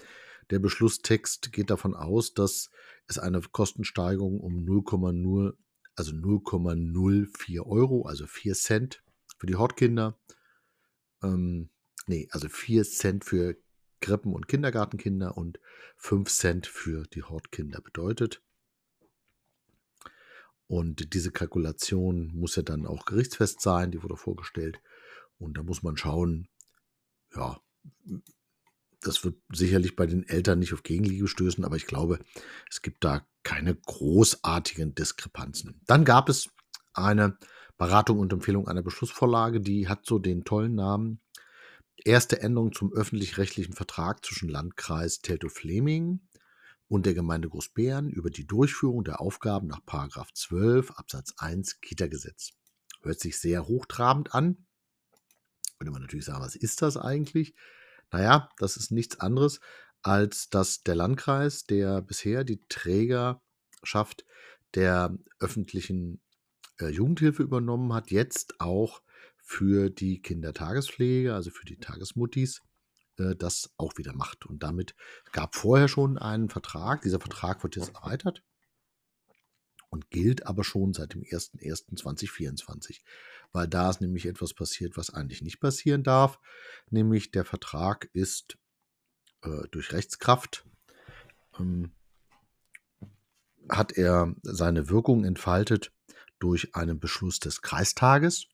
Der 0.50 0.60
Beschlusstext 0.60 1.52
geht 1.52 1.70
davon 1.70 1.96
aus, 1.96 2.34
dass 2.34 2.72
es 3.08 3.20
eine 3.20 3.42
Kostensteigerung 3.42 4.40
um 4.40 4.66
0,0, 4.66 5.54
also 5.96 6.12
0,04 6.12 7.66
Euro, 7.66 8.06
also 8.06 8.26
4 8.26 8.54
Cent 8.56 9.04
für 9.38 9.48
die 9.48 9.56
Hortkinder, 9.56 10.18
ähm, 11.22 11.70
nee, 12.08 12.28
also 12.32 12.50
4 12.50 12.84
Cent 12.84 13.26
für 13.26 13.58
Krippen- 14.02 14.34
und 14.34 14.48
Kindergartenkinder 14.48 15.38
und 15.38 15.60
5 15.98 16.30
Cent 16.30 16.68
für 16.68 17.04
die 17.04 17.24
Hortkinder 17.24 17.82
bedeutet. 17.82 18.42
Und 20.68 21.14
diese 21.14 21.32
Kalkulation 21.32 22.28
muss 22.36 22.56
ja 22.56 22.62
dann 22.62 22.86
auch 22.86 23.06
gerichtsfest 23.06 23.62
sein, 23.62 23.92
die 23.92 24.04
wurde 24.04 24.16
vorgestellt. 24.16 24.80
Und 25.40 25.58
da 25.58 25.64
muss 25.64 25.84
man 25.84 25.98
schauen, 25.98 26.48
ja, 27.36 27.60
das 29.02 29.24
wird 29.24 29.36
sicherlich 29.52 29.96
bei 29.96 30.06
den 30.06 30.28
Eltern 30.28 30.60
nicht 30.60 30.74
auf 30.74 30.84
Gegenliebe 30.84 31.28
stößen, 31.28 31.64
aber 31.64 31.76
ich 31.76 31.88
glaube, 31.88 32.20
es 32.70 32.82
gibt 32.82 33.04
da 33.04 33.26
keine 33.44 33.76
großartigen 33.76 34.96
Diskrepanzen. 34.96 35.82
Dann 35.86 36.06
gab 36.06 36.30
es 36.30 36.50
eine 36.94 37.38
Beratung 37.78 38.20
und 38.20 38.34
Empfehlung 38.34 38.68
einer 38.68 38.82
Beschlussvorlage, 38.82 39.62
die 39.62 39.88
hat 39.88 40.06
so 40.06 40.20
den 40.20 40.44
tollen 40.44 40.76
Namen 40.76 41.22
Erste 42.06 42.42
Änderung 42.42 42.72
zum 42.72 42.94
öffentlich-rechtlichen 42.94 43.74
Vertrag 43.74 44.26
zwischen 44.26 44.48
Landkreis 44.48 45.20
Teltow-Fleming 45.20 46.22
und 46.88 47.06
der 47.06 47.14
Gemeinde 47.14 47.50
Großbären 47.50 48.10
über 48.10 48.30
die 48.30 48.48
Durchführung 48.48 49.04
der 49.04 49.20
Aufgaben 49.20 49.68
nach 49.68 49.82
12 50.34 50.92
Absatz 50.92 51.34
1 51.38 51.82
Kita-Gesetz. 51.82 52.52
Hört 53.02 53.20
sich 53.20 53.38
sehr 53.38 53.68
hochtrabend 53.68 54.34
an. 54.34 54.66
Würde 55.78 55.92
man 55.92 56.02
natürlich 56.02 56.26
sagen, 56.26 56.42
was 56.42 56.56
ist 56.56 56.82
das 56.82 56.96
eigentlich? 56.96 57.54
Naja, 58.12 58.50
das 58.58 58.78
ist 58.78 58.92
nichts 58.92 59.20
anderes, 59.20 59.60
als 60.02 60.50
dass 60.50 60.84
der 60.84 60.96
Landkreis, 60.96 61.64
der 61.64 62.02
bisher 62.02 62.44
die 62.44 62.64
Trägerschaft 62.70 64.26
der 64.76 65.18
öffentlichen 65.40 66.22
äh, 66.80 66.88
Jugendhilfe 66.88 67.44
übernommen 67.44 67.94
hat, 67.94 68.12
jetzt 68.12 68.60
auch 68.60 69.02
für 69.38 69.90
die 69.90 70.22
Kindertagespflege, 70.22 71.34
also 71.34 71.50
für 71.50 71.66
die 71.66 71.78
Tagesmuttis, 71.80 72.62
äh, 73.18 73.36
das 73.36 73.72
auch 73.78 73.98
wieder 73.98 74.14
macht. 74.14 74.46
Und 74.46 74.64
damit 74.64 74.96
gab 75.32 75.56
vorher 75.56 75.88
schon 75.88 76.18
einen 76.18 76.50
Vertrag. 76.50 77.02
Dieser 77.02 77.20
Vertrag 77.20 77.64
wird 77.64 77.76
jetzt 77.76 77.96
erweitert 77.96 78.44
und 79.90 80.10
gilt 80.12 80.46
aber 80.46 80.64
schon 80.64 80.94
seit 80.94 81.14
dem 81.14 81.24
01.01.2024 81.24 83.02
weil 83.52 83.68
da 83.68 83.90
ist 83.90 84.02
nämlich 84.02 84.26
etwas 84.26 84.54
passiert, 84.54 84.96
was 84.98 85.12
eigentlich 85.12 85.42
nicht 85.42 85.60
passieren 85.60 86.04
darf, 86.04 86.40
nämlich 86.90 87.32
der 87.32 87.46
Vertrag 87.46 88.10
ist 88.14 88.58
äh, 89.42 89.68
durch 89.72 89.92
Rechtskraft 89.92 90.66
ähm, 91.60 91.92
hat 93.70 93.92
er 93.94 94.36
seine 94.42 94.90
Wirkung 94.90 95.26
entfaltet 95.26 95.92
durch 96.40 96.76
einen 96.76 97.00
Beschluss 97.00 97.40
des 97.40 97.62
Kreistages, 97.62 98.46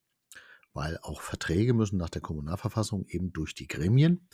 weil 0.73 0.97
auch 1.01 1.21
Verträge 1.21 1.73
müssen 1.73 1.97
nach 1.97 2.09
der 2.09 2.21
Kommunalverfassung 2.21 3.05
eben 3.07 3.31
durch 3.31 3.53
die 3.53 3.67
Gremien. 3.67 4.27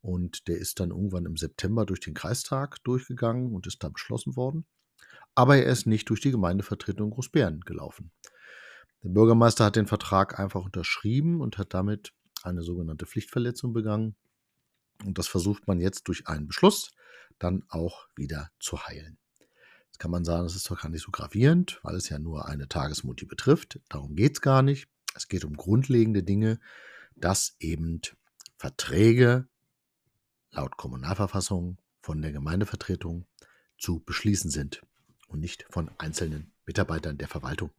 Und 0.00 0.48
der 0.48 0.56
ist 0.56 0.80
dann 0.80 0.90
irgendwann 0.90 1.26
im 1.26 1.36
September 1.36 1.84
durch 1.84 2.00
den 2.00 2.14
Kreistag 2.14 2.82
durchgegangen 2.84 3.52
und 3.52 3.66
ist 3.66 3.84
da 3.84 3.88
beschlossen 3.88 4.36
worden. 4.36 4.64
Aber 5.34 5.56
er 5.56 5.66
ist 5.66 5.86
nicht 5.86 6.08
durch 6.10 6.20
die 6.20 6.30
Gemeindevertretung 6.30 7.10
Großbären 7.10 7.60
gelaufen. 7.60 8.10
Der 9.02 9.08
Bürgermeister 9.08 9.64
hat 9.64 9.76
den 9.76 9.86
Vertrag 9.86 10.38
einfach 10.38 10.64
unterschrieben 10.64 11.40
und 11.40 11.58
hat 11.58 11.74
damit 11.74 12.12
eine 12.42 12.62
sogenannte 12.62 13.06
Pflichtverletzung 13.06 13.72
begangen. 13.72 14.14
Und 15.04 15.18
das 15.18 15.26
versucht 15.26 15.66
man 15.66 15.80
jetzt 15.80 16.06
durch 16.08 16.28
einen 16.28 16.46
Beschluss 16.46 16.92
dann 17.38 17.64
auch 17.68 18.08
wieder 18.14 18.50
zu 18.60 18.86
heilen. 18.86 19.18
Jetzt 19.86 19.98
kann 19.98 20.10
man 20.10 20.24
sagen, 20.24 20.46
es 20.46 20.54
ist 20.54 20.70
doch 20.70 20.80
gar 20.80 20.88
nicht 20.90 21.02
so 21.02 21.10
gravierend, 21.10 21.80
weil 21.82 21.96
es 21.96 22.08
ja 22.08 22.18
nur 22.18 22.46
eine 22.46 22.68
Tagesmutti 22.68 23.24
betrifft. 23.24 23.80
Darum 23.88 24.14
geht 24.14 24.36
es 24.36 24.40
gar 24.40 24.62
nicht. 24.62 24.88
Es 25.14 25.28
geht 25.28 25.44
um 25.44 25.56
grundlegende 25.56 26.22
Dinge, 26.22 26.60
dass 27.16 27.56
eben 27.58 28.00
Verträge 28.56 29.48
laut 30.50 30.76
Kommunalverfassung 30.76 31.78
von 32.00 32.22
der 32.22 32.32
Gemeindevertretung 32.32 33.26
zu 33.78 34.00
beschließen 34.00 34.50
sind 34.50 34.82
und 35.32 35.40
nicht 35.40 35.66
von 35.70 35.90
einzelnen 35.98 36.52
Mitarbeitern 36.66 37.18
der 37.18 37.28
Verwaltung. 37.28 37.70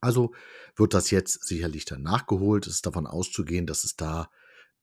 Also 0.00 0.32
wird 0.76 0.94
das 0.94 1.10
jetzt 1.10 1.44
sicherlich 1.44 1.84
dann 1.84 2.02
nachgeholt. 2.02 2.66
Es 2.66 2.74
ist 2.74 2.86
davon 2.86 3.06
auszugehen, 3.06 3.66
dass 3.66 3.84
es 3.84 3.96
da 3.96 4.30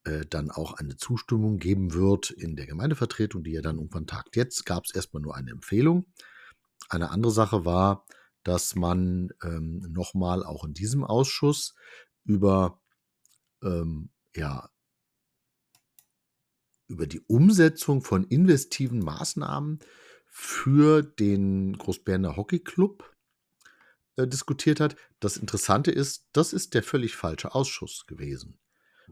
äh, 0.04 0.26
dann 0.26 0.52
auch 0.52 0.74
eine 0.74 0.98
Zustimmung 0.98 1.58
geben 1.58 1.94
wird 1.94 2.32
in 2.32 2.56
der 2.56 2.66
Gemeindevertretung, 2.66 3.44
die 3.44 3.52
ja 3.52 3.62
dann 3.62 3.78
irgendwann 3.78 4.08
tagt. 4.08 4.36
Jetzt 4.36 4.66
gab 4.66 4.86
es 4.86 4.94
erstmal 4.94 5.22
nur 5.22 5.36
eine 5.36 5.52
Empfehlung. 5.52 6.06
Eine 6.90 7.12
andere 7.12 7.32
Sache 7.32 7.66
war, 7.66 8.06
dass 8.44 8.76
man 8.76 9.30
ähm, 9.42 9.80
nochmal 9.90 10.44
auch 10.44 10.66
in 10.66 10.74
diesem 10.74 11.04
Ausschuss 11.04 11.74
über 12.26 12.82
ähm, 13.64 14.10
ja, 14.36 14.70
über 16.88 17.08
die 17.08 17.22
Umsetzung 17.22 18.04
von 18.04 18.26
investiven 18.26 19.00
Maßnahmen 19.00 19.80
für 20.38 21.02
den 21.02 21.78
Großberner 21.78 22.36
Hockey 22.36 22.60
Club 22.60 23.16
äh, 24.18 24.28
diskutiert 24.28 24.82
hat. 24.82 24.98
Das 25.22 25.38
Interessante 25.38 25.92
ist, 25.92 26.28
das 26.34 26.52
ist 26.52 26.74
der 26.74 26.84
völlig 26.84 27.16
falsche 27.16 27.56
Ausschuss 27.56 28.06
gewesen, 28.06 28.60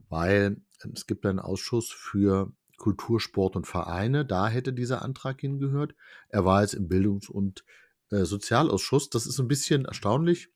weil 0.09 0.61
es 0.93 1.07
gibt 1.07 1.25
einen 1.25 1.39
Ausschuss 1.39 1.89
für 1.89 2.51
Kultur, 2.75 3.21
Sport 3.21 3.55
und 3.55 3.65
Vereine. 3.65 4.25
Da 4.25 4.49
hätte 4.49 4.73
dieser 4.73 5.01
Antrag 5.01 5.39
hingehört. 5.39 5.95
Er 6.27 6.43
war 6.43 6.61
jetzt 6.61 6.73
im 6.73 6.89
Bildungs- 6.89 7.29
und 7.29 7.63
äh, 8.11 8.25
Sozialausschuss. 8.25 9.09
Das 9.09 9.25
ist 9.25 9.39
ein 9.39 9.47
bisschen 9.47 9.85
erstaunlich. 9.85 10.49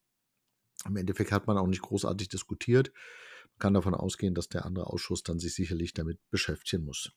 Im 0.85 0.97
Endeffekt 0.97 1.31
hat 1.31 1.47
man 1.47 1.57
auch 1.57 1.67
nicht 1.67 1.81
großartig 1.81 2.27
diskutiert. 2.27 2.91
Man 3.51 3.59
kann 3.59 3.73
davon 3.73 3.95
ausgehen, 3.95 4.35
dass 4.35 4.49
der 4.49 4.65
andere 4.65 4.87
Ausschuss 4.87 5.23
dann 5.23 5.39
sich 5.39 5.55
sicherlich 5.55 5.93
damit 5.93 6.19
beschäftigen 6.29 6.83
muss. 6.83 7.13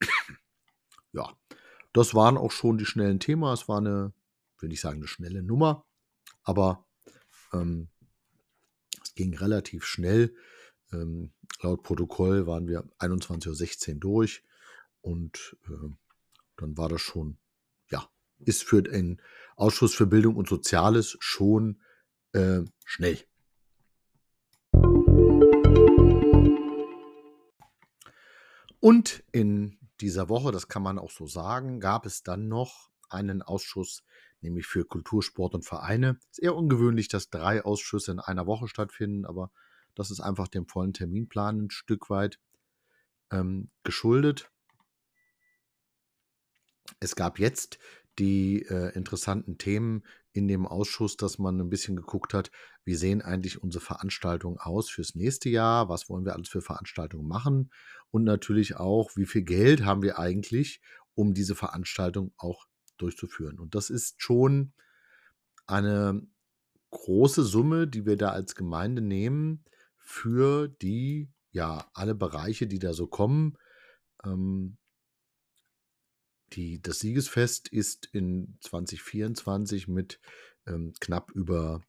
ja, 1.12 1.36
das 1.92 2.14
waren 2.14 2.38
auch 2.38 2.52
schon 2.52 2.78
die 2.78 2.86
schnellen 2.86 3.20
Themen. 3.20 3.44
Es 3.52 3.68
war 3.68 3.78
eine, 3.78 4.12
will 4.58 4.72
ich 4.72 4.80
sagen, 4.80 4.98
eine 4.98 5.08
schnelle 5.08 5.42
Nummer, 5.42 5.84
aber 6.42 6.86
ähm, 7.52 7.88
es 9.02 9.14
ging 9.14 9.36
relativ 9.36 9.84
schnell. 9.84 10.34
Ähm, 10.92 11.32
laut 11.62 11.82
Protokoll 11.82 12.46
waren 12.46 12.66
wir 12.68 12.84
21.16 12.98 13.94
Uhr 13.94 14.00
durch 14.00 14.42
und 15.00 15.56
äh, 15.68 15.90
dann 16.56 16.76
war 16.76 16.88
das 16.88 17.00
schon, 17.00 17.38
ja, 17.90 18.08
ist 18.38 18.62
für 18.62 18.82
den 18.82 19.20
Ausschuss 19.56 19.94
für 19.94 20.06
Bildung 20.06 20.36
und 20.36 20.48
Soziales 20.48 21.16
schon 21.20 21.80
äh, 22.32 22.60
schnell. 22.84 23.18
Und 28.80 29.22
in 29.30 29.78
dieser 30.02 30.28
Woche, 30.28 30.52
das 30.52 30.68
kann 30.68 30.82
man 30.82 30.98
auch 30.98 31.10
so 31.10 31.26
sagen, 31.26 31.80
gab 31.80 32.04
es 32.04 32.22
dann 32.22 32.48
noch 32.48 32.90
einen 33.08 33.40
Ausschuss, 33.42 34.04
nämlich 34.40 34.66
für 34.66 34.84
Kultur, 34.84 35.22
Sport 35.22 35.54
und 35.54 35.64
Vereine. 35.64 36.18
Es 36.30 36.38
ist 36.38 36.42
eher 36.42 36.56
ungewöhnlich, 36.56 37.08
dass 37.08 37.30
drei 37.30 37.64
Ausschüsse 37.64 38.12
in 38.12 38.20
einer 38.20 38.46
Woche 38.46 38.68
stattfinden, 38.68 39.24
aber 39.24 39.50
das 39.94 40.10
ist 40.10 40.20
einfach 40.20 40.48
dem 40.48 40.66
vollen 40.66 40.92
Terminplan 40.92 41.64
ein 41.64 41.70
Stück 41.70 42.10
weit 42.10 42.40
ähm, 43.30 43.70
geschuldet. 43.84 44.50
Es 47.00 47.16
gab 47.16 47.38
jetzt 47.38 47.78
die 48.18 48.62
äh, 48.62 48.94
interessanten 48.94 49.58
Themen 49.58 50.02
in 50.32 50.48
dem 50.48 50.66
Ausschuss, 50.66 51.16
dass 51.16 51.38
man 51.38 51.60
ein 51.60 51.68
bisschen 51.68 51.96
geguckt 51.96 52.34
hat, 52.34 52.50
wie 52.84 52.94
sehen 52.94 53.22
eigentlich 53.22 53.62
unsere 53.62 53.84
Veranstaltungen 53.84 54.58
aus 54.58 54.90
fürs 54.90 55.14
nächste 55.14 55.48
Jahr, 55.48 55.88
was 55.88 56.08
wollen 56.08 56.24
wir 56.24 56.34
alles 56.34 56.48
für 56.48 56.62
Veranstaltungen 56.62 57.28
machen 57.28 57.70
und 58.10 58.24
natürlich 58.24 58.76
auch, 58.76 59.10
wie 59.16 59.26
viel 59.26 59.42
Geld 59.42 59.84
haben 59.84 60.02
wir 60.02 60.18
eigentlich, 60.18 60.80
um 61.14 61.34
diese 61.34 61.54
Veranstaltung 61.54 62.32
auch 62.36 62.66
durchzuführen. 62.96 63.58
Und 63.58 63.74
das 63.74 63.90
ist 63.90 64.22
schon 64.22 64.72
eine 65.66 66.26
große 66.90 67.42
Summe, 67.42 67.86
die 67.86 68.06
wir 68.06 68.16
da 68.16 68.30
als 68.30 68.54
Gemeinde 68.54 69.02
nehmen 69.02 69.64
für 69.98 70.68
die, 70.68 71.30
ja, 71.50 71.90
alle 71.94 72.14
Bereiche, 72.14 72.66
die 72.66 72.78
da 72.78 72.92
so 72.92 73.06
kommen. 73.06 73.56
Ähm, 74.24 74.76
die, 76.52 76.80
das 76.80 77.00
Siegesfest 77.00 77.68
ist 77.68 78.06
in 78.12 78.56
2024 78.60 79.88
mit 79.88 80.20
ähm, 80.66 80.92
knapp 81.00 81.30
über 81.32 81.82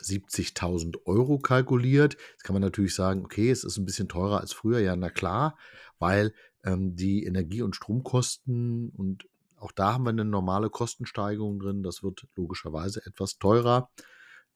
70.000 0.00 1.04
Euro 1.04 1.38
kalkuliert. 1.38 2.16
Jetzt 2.32 2.44
kann 2.44 2.54
man 2.54 2.62
natürlich 2.62 2.94
sagen, 2.94 3.24
okay, 3.24 3.50
es 3.50 3.64
ist 3.64 3.76
ein 3.76 3.84
bisschen 3.84 4.08
teurer 4.08 4.40
als 4.40 4.52
früher. 4.52 4.80
Ja, 4.80 4.96
na 4.96 5.10
klar, 5.10 5.58
weil 5.98 6.32
ähm, 6.64 6.96
die 6.96 7.24
Energie- 7.24 7.62
und 7.62 7.76
Stromkosten 7.76 8.90
und 8.90 9.26
auch 9.56 9.72
da 9.72 9.92
haben 9.92 10.04
wir 10.04 10.10
eine 10.10 10.24
normale 10.24 10.70
Kostensteigerung 10.70 11.60
drin. 11.60 11.82
Das 11.82 12.02
wird 12.02 12.26
logischerweise 12.34 13.04
etwas 13.04 13.38
teurer. 13.38 13.90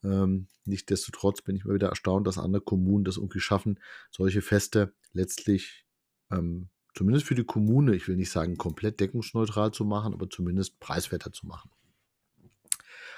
Ähm, 0.02 0.48
Nichtsdestotrotz 0.66 1.42
bin 1.42 1.56
ich 1.56 1.64
mal 1.64 1.74
wieder 1.74 1.88
erstaunt, 1.88 2.26
dass 2.26 2.38
andere 2.38 2.62
Kommunen 2.62 3.04
das 3.04 3.16
irgendwie 3.16 3.40
schaffen, 3.40 3.80
solche 4.10 4.40
Feste 4.40 4.94
letztlich 5.12 5.84
ähm, 6.30 6.68
zumindest 6.94 7.26
für 7.26 7.34
die 7.34 7.44
Kommune, 7.44 7.94
ich 7.94 8.08
will 8.08 8.16
nicht 8.16 8.30
sagen 8.30 8.56
komplett 8.56 9.00
deckungsneutral 9.00 9.72
zu 9.72 9.84
machen, 9.84 10.14
aber 10.14 10.30
zumindest 10.30 10.80
preiswerter 10.80 11.32
zu 11.32 11.46
machen. 11.46 11.70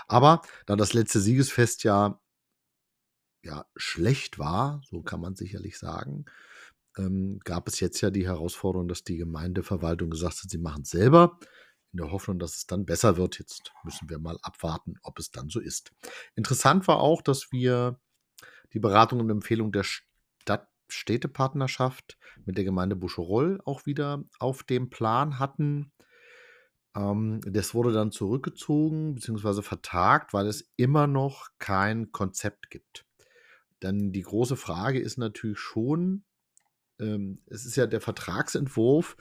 Aber 0.09 0.43
da 0.67 0.77
das 0.77 0.93
letzte 0.93 1.21
Siegesfest 1.21 1.85
ja, 1.85 2.21
ja 3.43 3.67
schlecht 3.77 4.39
war, 4.39 4.83
so 4.89 5.03
kann 5.03 5.21
man 5.21 5.35
sicherlich 5.35 5.79
sagen, 5.79 6.27
ähm, 6.97 7.41
gab 7.45 7.69
es 7.69 7.81
jetzt 7.81 8.01
ja 8.01 8.11
die 8.11 8.27
Herausforderung, 8.27 8.89
dass 8.89 9.05
die 9.05 9.17
Gemeindeverwaltung 9.17 10.11
gesagt 10.11 10.43
hat, 10.43 10.51
sie 10.51 10.59
machen 10.59 10.83
es 10.83 10.91
selber, 10.91 11.39
in 11.93 11.99
der 11.99 12.11
Hoffnung, 12.11 12.39
dass 12.39 12.57
es 12.57 12.67
dann 12.67 12.85
besser 12.85 13.17
wird. 13.17 13.39
Jetzt 13.39 13.73
müssen 13.83 14.09
wir 14.09 14.19
mal 14.19 14.39
abwarten, 14.43 14.95
ob 15.03 15.19
es 15.19 15.31
dann 15.31 15.49
so 15.49 15.61
ist. 15.61 15.93
Interessant 16.35 16.87
war 16.89 16.99
auch, 16.99 17.23
dass 17.23 17.53
wir 17.53 17.99
die 18.73 18.81
Beratung 18.81 19.21
und 19.21 19.31
Empfehlung 19.31 19.73
der 19.73 19.85
Städtepartnerschaft 20.89 22.19
mit 22.45 22.57
der 22.57 22.65
Gemeinde 22.65 22.97
Buscherol 22.97 23.61
auch 23.65 23.87
wieder 23.87 24.25
auf 24.39 24.63
dem 24.63 24.91
Plan 24.91 25.39
hatten. 25.39 25.93
Ähm, 26.97 27.41
das 27.45 27.75
wurde 27.75 27.93
dann 27.93 28.13
zurückgezogen 28.13 29.15
bzw. 29.15 29.63
vertagt, 29.63 30.33
weil 30.33 30.47
es 30.47 30.73
immer 30.77 31.07
noch 31.07 31.49
kein 31.59 32.13
Konzept 32.13 32.71
gibt. 32.71 33.05
Dann 33.81 34.13
die 34.13 34.23
große 34.23 34.57
Frage 34.57 35.01
ist 35.01 35.19
natürlich 35.19 35.59
schon, 35.59 36.25
ähm, 36.99 37.43
es 37.47 37.67
ist 37.67 37.77
ja 37.77 37.87
der 37.87 38.01
Vertragsentwurf 38.01 39.17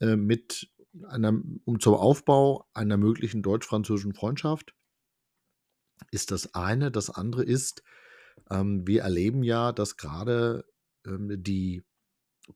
äh, 0.00 0.16
mit 0.16 0.70
einer, 1.08 1.40
um 1.64 1.78
zum 1.78 1.94
Aufbau 1.94 2.68
einer 2.72 2.96
möglichen 2.96 3.42
deutsch-französischen 3.42 4.14
Freundschaft 4.14 4.74
ist 6.10 6.30
das 6.30 6.54
eine. 6.54 6.90
Das 6.90 7.10
andere 7.10 7.44
ist, 7.44 7.82
ähm, 8.50 8.86
wir 8.86 9.02
erleben 9.02 9.42
ja, 9.42 9.72
dass 9.72 9.96
gerade 9.96 10.64
die 11.06 11.82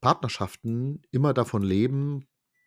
Partnerschaften 0.01 1.03
immer 1.11 1.35
davon 1.35 1.63
leben, 1.63 2.27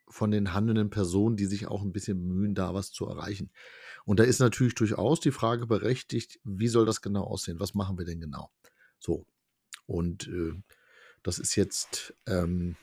von 0.09 0.31
den 0.31 0.53
handelnden 0.53 0.89
Personen, 0.89 1.37
die 1.37 1.45
sich 1.45 1.67
auch 1.67 1.81
ein 1.81 1.91
bisschen 1.91 2.19
bemühen, 2.19 2.55
da 2.55 2.73
was 2.73 2.91
zu 2.91 3.07
erreichen. 3.07 3.51
Und 4.05 4.19
da 4.19 4.23
ist 4.23 4.39
natürlich 4.39 4.75
durchaus 4.75 5.19
die 5.19 5.31
Frage 5.31 5.65
berechtigt, 5.65 6.39
wie 6.43 6.67
soll 6.67 6.85
das 6.85 7.01
genau 7.01 7.23
aussehen? 7.23 7.59
Was 7.59 7.73
machen 7.73 7.97
wir 7.97 8.05
denn 8.05 8.19
genau? 8.19 8.51
So. 8.99 9.25
Und 9.85 10.27
äh, 10.27 10.53
das 11.23 11.39
ist 11.39 11.55
jetzt 11.55 12.13
ähm, 12.27 12.75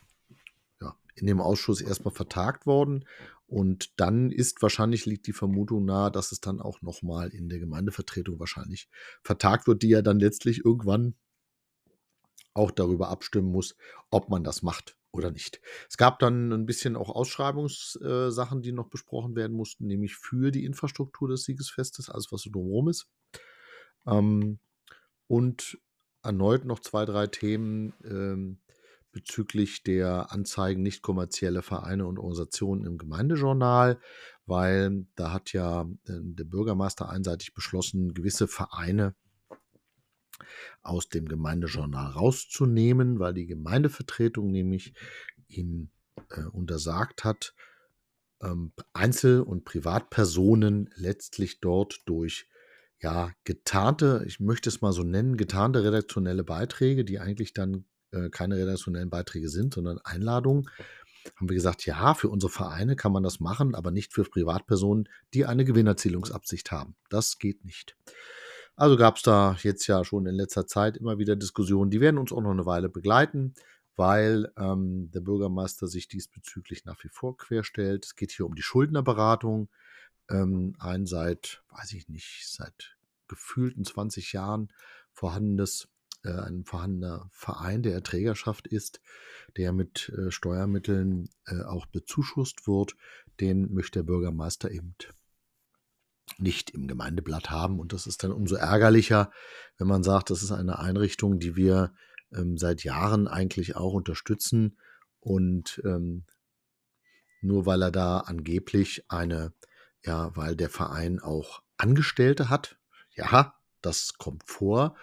ja, 0.80 0.96
in 1.14 1.26
dem 1.26 1.40
Ausschuss 1.40 1.80
erstmal 1.80 2.14
vertagt 2.14 2.66
worden. 2.66 3.04
Und 3.46 3.92
dann 4.00 4.30
ist 4.30 4.62
wahrscheinlich, 4.62 5.06
liegt 5.06 5.26
die 5.26 5.32
Vermutung 5.32 5.84
nahe, 5.84 6.10
dass 6.10 6.32
es 6.32 6.40
dann 6.40 6.60
auch 6.60 6.82
nochmal 6.82 7.28
in 7.30 7.48
der 7.48 7.58
Gemeindevertretung 7.58 8.38
wahrscheinlich 8.38 8.88
vertagt 9.22 9.66
wird, 9.66 9.82
die 9.82 9.88
ja 9.88 10.02
dann 10.02 10.20
letztlich 10.20 10.64
irgendwann 10.64 11.14
auch 12.60 12.70
darüber 12.70 13.08
abstimmen 13.08 13.50
muss, 13.50 13.74
ob 14.10 14.28
man 14.28 14.44
das 14.44 14.62
macht 14.62 14.96
oder 15.12 15.30
nicht. 15.30 15.60
Es 15.88 15.96
gab 15.96 16.18
dann 16.18 16.52
ein 16.52 16.66
bisschen 16.66 16.94
auch 16.94 17.08
Ausschreibungssachen, 17.08 18.58
äh, 18.58 18.62
die 18.62 18.72
noch 18.72 18.88
besprochen 18.88 19.34
werden 19.34 19.56
mussten, 19.56 19.86
nämlich 19.86 20.14
für 20.14 20.50
die 20.50 20.64
Infrastruktur 20.64 21.28
des 21.28 21.44
Siegesfestes, 21.44 22.10
alles 22.10 22.30
was 22.30 22.42
so 22.42 22.50
drumherum 22.50 22.88
ist. 22.88 23.08
Ähm, 24.06 24.60
und 25.26 25.78
erneut 26.22 26.66
noch 26.66 26.80
zwei, 26.80 27.06
drei 27.06 27.26
Themen 27.26 27.94
ähm, 28.04 28.60
bezüglich 29.10 29.82
der 29.82 30.30
Anzeigen 30.30 30.82
nicht 30.82 31.02
kommerzielle 31.02 31.62
Vereine 31.62 32.06
und 32.06 32.18
Organisationen 32.18 32.84
im 32.84 32.98
Gemeindejournal, 32.98 33.98
weil 34.46 35.06
da 35.16 35.32
hat 35.32 35.52
ja 35.52 35.82
äh, 35.82 36.20
der 36.22 36.44
Bürgermeister 36.44 37.08
einseitig 37.08 37.54
beschlossen, 37.54 38.14
gewisse 38.14 38.46
Vereine 38.46 39.14
aus 40.82 41.08
dem 41.08 41.28
Gemeindejournal 41.28 42.12
rauszunehmen, 42.12 43.18
weil 43.18 43.34
die 43.34 43.46
Gemeindevertretung 43.46 44.50
nämlich 44.50 44.94
ihm 45.48 45.90
äh, 46.30 46.42
untersagt 46.42 47.24
hat, 47.24 47.54
ähm, 48.42 48.72
Einzel- 48.92 49.42
und 49.42 49.64
Privatpersonen 49.64 50.90
letztlich 50.94 51.60
dort 51.60 52.00
durch 52.06 52.48
ja, 53.02 53.32
getarnte, 53.44 54.24
ich 54.26 54.40
möchte 54.40 54.68
es 54.68 54.82
mal 54.82 54.92
so 54.92 55.02
nennen, 55.02 55.36
getarnte 55.36 55.82
redaktionelle 55.82 56.44
Beiträge, 56.44 57.04
die 57.04 57.18
eigentlich 57.18 57.54
dann 57.54 57.84
äh, 58.12 58.28
keine 58.28 58.56
redaktionellen 58.56 59.10
Beiträge 59.10 59.48
sind, 59.48 59.74
sondern 59.74 59.98
Einladungen, 60.04 60.68
haben 61.36 61.48
wir 61.48 61.54
gesagt, 61.54 61.84
ja, 61.86 62.14
für 62.14 62.28
unsere 62.28 62.50
Vereine 62.50 62.96
kann 62.96 63.12
man 63.12 63.22
das 63.22 63.40
machen, 63.40 63.74
aber 63.74 63.90
nicht 63.90 64.12
für 64.12 64.24
Privatpersonen, 64.24 65.08
die 65.34 65.46
eine 65.46 65.64
Gewinnerzielungsabsicht 65.64 66.70
haben. 66.70 66.94
Das 67.08 67.38
geht 67.38 67.64
nicht. 67.64 67.96
Also 68.76 68.96
gab 68.96 69.16
es 69.16 69.22
da 69.22 69.56
jetzt 69.62 69.86
ja 69.86 70.04
schon 70.04 70.26
in 70.26 70.34
letzter 70.34 70.66
Zeit 70.66 70.96
immer 70.96 71.18
wieder 71.18 71.36
Diskussionen, 71.36 71.90
die 71.90 72.00
werden 72.00 72.18
uns 72.18 72.32
auch 72.32 72.40
noch 72.40 72.50
eine 72.50 72.66
Weile 72.66 72.88
begleiten, 72.88 73.54
weil 73.96 74.50
ähm, 74.56 75.10
der 75.10 75.20
Bürgermeister 75.20 75.86
sich 75.86 76.08
diesbezüglich 76.08 76.84
nach 76.84 77.02
wie 77.04 77.08
vor 77.08 77.36
querstellt. 77.36 78.06
Es 78.06 78.16
geht 78.16 78.32
hier 78.32 78.46
um 78.46 78.54
die 78.54 78.62
Schuldnerberatung. 78.62 79.68
Ähm, 80.30 80.74
ein 80.78 81.06
seit, 81.06 81.62
weiß 81.70 81.92
ich 81.92 82.08
nicht, 82.08 82.48
seit 82.48 82.96
gefühlten 83.28 83.84
20 83.84 84.32
Jahren 84.32 84.72
vorhandenes 85.12 85.88
äh, 86.24 86.32
ein 86.32 86.64
vorhandener 86.64 87.28
Verein, 87.32 87.82
der 87.82 87.94
Erträgerschaft 87.94 88.66
ist, 88.66 89.00
der 89.56 89.72
mit 89.72 90.10
äh, 90.10 90.30
Steuermitteln 90.30 91.30
äh, 91.46 91.62
auch 91.62 91.86
bezuschusst 91.86 92.66
wird, 92.66 92.96
den 93.40 93.72
möchte 93.72 94.00
der 94.00 94.04
Bürgermeister 94.04 94.70
eben 94.70 94.94
nicht 96.40 96.70
im 96.70 96.86
Gemeindeblatt 96.86 97.50
haben. 97.50 97.78
Und 97.80 97.92
das 97.92 98.06
ist 98.06 98.22
dann 98.24 98.32
umso 98.32 98.56
ärgerlicher, 98.56 99.30
wenn 99.78 99.86
man 99.86 100.02
sagt, 100.02 100.30
das 100.30 100.42
ist 100.42 100.52
eine 100.52 100.78
Einrichtung, 100.78 101.38
die 101.38 101.56
wir 101.56 101.92
ähm, 102.32 102.56
seit 102.58 102.84
Jahren 102.84 103.28
eigentlich 103.28 103.76
auch 103.76 103.92
unterstützen. 103.92 104.78
Und 105.20 105.80
ähm, 105.84 106.24
nur 107.42 107.66
weil 107.66 107.82
er 107.82 107.90
da 107.90 108.18
angeblich 108.18 109.04
eine, 109.08 109.52
ja, 110.04 110.34
weil 110.36 110.56
der 110.56 110.70
Verein 110.70 111.20
auch 111.20 111.62
Angestellte 111.76 112.50
hat, 112.50 112.76
ja, 113.14 113.54
das 113.82 114.14
kommt 114.18 114.44
vor. 114.46 114.96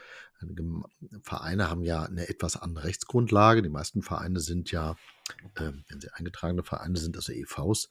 Vereine 1.23 1.69
haben 1.69 1.83
ja 1.83 2.03
eine 2.03 2.29
etwas 2.29 2.57
andere 2.57 2.85
Rechtsgrundlage. 2.85 3.61
Die 3.61 3.69
meisten 3.69 4.01
Vereine 4.01 4.39
sind 4.39 4.71
ja, 4.71 4.95
äh, 5.55 5.71
wenn 5.87 5.99
sie 5.99 6.13
eingetragene 6.13 6.63
Vereine 6.63 6.97
sind, 6.97 7.15
also 7.15 7.33
EVs, 7.33 7.89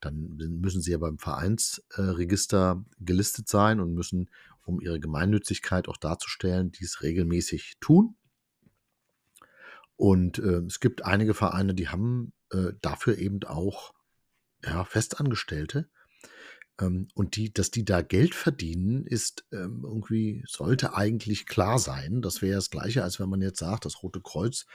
dann 0.00 0.36
müssen 0.36 0.82
sie 0.82 0.92
ja 0.92 0.98
beim 0.98 1.18
Vereinsregister 1.18 2.84
äh, 2.84 3.04
gelistet 3.04 3.48
sein 3.48 3.80
und 3.80 3.94
müssen, 3.94 4.30
um 4.64 4.80
ihre 4.80 5.00
Gemeinnützigkeit 5.00 5.88
auch 5.88 5.96
darzustellen, 5.96 6.72
dies 6.72 7.02
regelmäßig 7.02 7.76
tun. 7.80 8.16
Und 9.96 10.38
äh, 10.38 10.62
es 10.66 10.80
gibt 10.80 11.04
einige 11.04 11.34
Vereine, 11.34 11.74
die 11.74 11.88
haben 11.88 12.32
äh, 12.50 12.72
dafür 12.80 13.18
eben 13.18 13.42
auch 13.44 13.94
ja, 14.64 14.84
Festangestellte. 14.84 15.88
Ähm, 16.80 17.08
und 17.14 17.36
die, 17.36 17.52
dass 17.52 17.70
die 17.70 17.84
da 17.84 18.02
Geld 18.02 18.34
verdienen, 18.34 19.06
ist 19.06 19.44
ähm, 19.52 19.82
irgendwie, 19.84 20.42
sollte 20.46 20.94
eigentlich 20.94 21.46
klar 21.46 21.78
sein. 21.78 22.22
Das 22.22 22.42
wäre 22.42 22.56
das 22.56 22.70
Gleiche, 22.70 23.02
als 23.02 23.20
wenn 23.20 23.28
man 23.28 23.42
jetzt 23.42 23.58
sagt, 23.60 23.84
das 23.84 24.02
Rote 24.02 24.20
Kreuz 24.20 24.66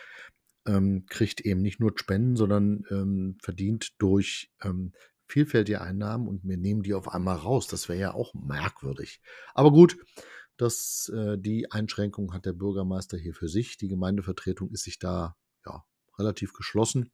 ähm, 0.65 1.05
kriegt 1.07 1.41
eben 1.41 1.61
nicht 1.61 1.79
nur 1.79 1.93
Spenden, 1.95 2.35
sondern 2.35 3.35
verdient 3.41 3.93
durch 3.97 4.51
vielfältige 5.29 5.81
Einnahmen 5.81 6.27
und 6.27 6.43
wir 6.43 6.57
nehmen 6.57 6.81
die 6.81 6.93
auf 6.93 7.07
einmal 7.07 7.37
raus. 7.37 7.67
Das 7.67 7.87
wäre 7.87 7.99
ja 7.99 8.13
auch 8.13 8.33
merkwürdig. 8.33 9.21
Aber 9.53 9.71
gut, 9.71 9.97
das, 10.57 11.09
äh, 11.15 11.37
die 11.37 11.71
Einschränkung 11.71 12.33
hat 12.33 12.45
der 12.45 12.53
Bürgermeister 12.53 13.17
hier 13.17 13.33
für 13.33 13.47
sich. 13.47 13.77
Die 13.77 13.87
Gemeindevertretung 13.87 14.69
ist 14.71 14.83
sich 14.83 14.99
da 14.99 15.37
ja, 15.65 15.85
relativ 16.17 16.53
geschlossen, 16.53 17.11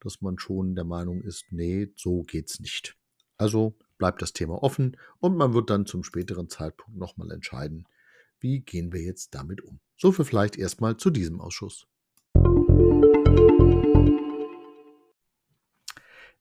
dass 0.00 0.20
man 0.20 0.38
schon 0.38 0.74
der 0.74 0.84
Meinung 0.84 1.22
ist, 1.22 1.46
nee, 1.50 1.88
so 1.96 2.22
geht's 2.22 2.60
nicht. 2.60 2.96
Also 3.38 3.76
bleibt 3.98 4.22
das 4.22 4.32
Thema 4.32 4.62
offen 4.62 4.96
und 5.18 5.36
man 5.36 5.54
wird 5.54 5.70
dann 5.70 5.86
zum 5.86 6.04
späteren 6.04 6.48
Zeitpunkt 6.48 6.98
nochmal 6.98 7.30
entscheiden, 7.30 7.88
wie 8.40 8.60
gehen 8.60 8.92
wir 8.92 9.02
jetzt 9.02 9.34
damit 9.34 9.60
um. 9.62 9.80
So 9.96 10.12
viel 10.12 10.24
vielleicht 10.24 10.56
erstmal 10.56 10.96
zu 10.96 11.10
diesem 11.10 11.40
Ausschuss. 11.40 11.86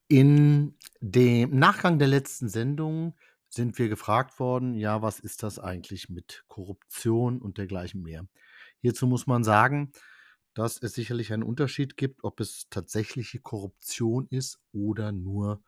In 0.07 0.75
dem 1.01 1.57
Nachgang 1.57 1.97
der 1.97 2.07
letzten 2.07 2.47
Sendung 2.47 3.15
sind 3.49 3.79
wir 3.79 3.89
gefragt 3.89 4.39
worden, 4.39 4.75
ja, 4.75 5.01
was 5.01 5.19
ist 5.19 5.41
das 5.41 5.59
eigentlich 5.59 6.09
mit 6.09 6.43
Korruption 6.47 7.41
und 7.41 7.57
dergleichen 7.57 8.01
mehr? 8.01 8.27
Hierzu 8.81 9.07
muss 9.07 9.27
man 9.27 9.43
sagen, 9.43 9.91
dass 10.53 10.81
es 10.81 10.93
sicherlich 10.93 11.33
einen 11.33 11.43
Unterschied 11.43 11.97
gibt, 11.97 12.23
ob 12.23 12.39
es 12.39 12.67
tatsächliche 12.69 13.39
Korruption 13.39 14.27
ist 14.29 14.59
oder 14.73 15.11
nur 15.11 15.63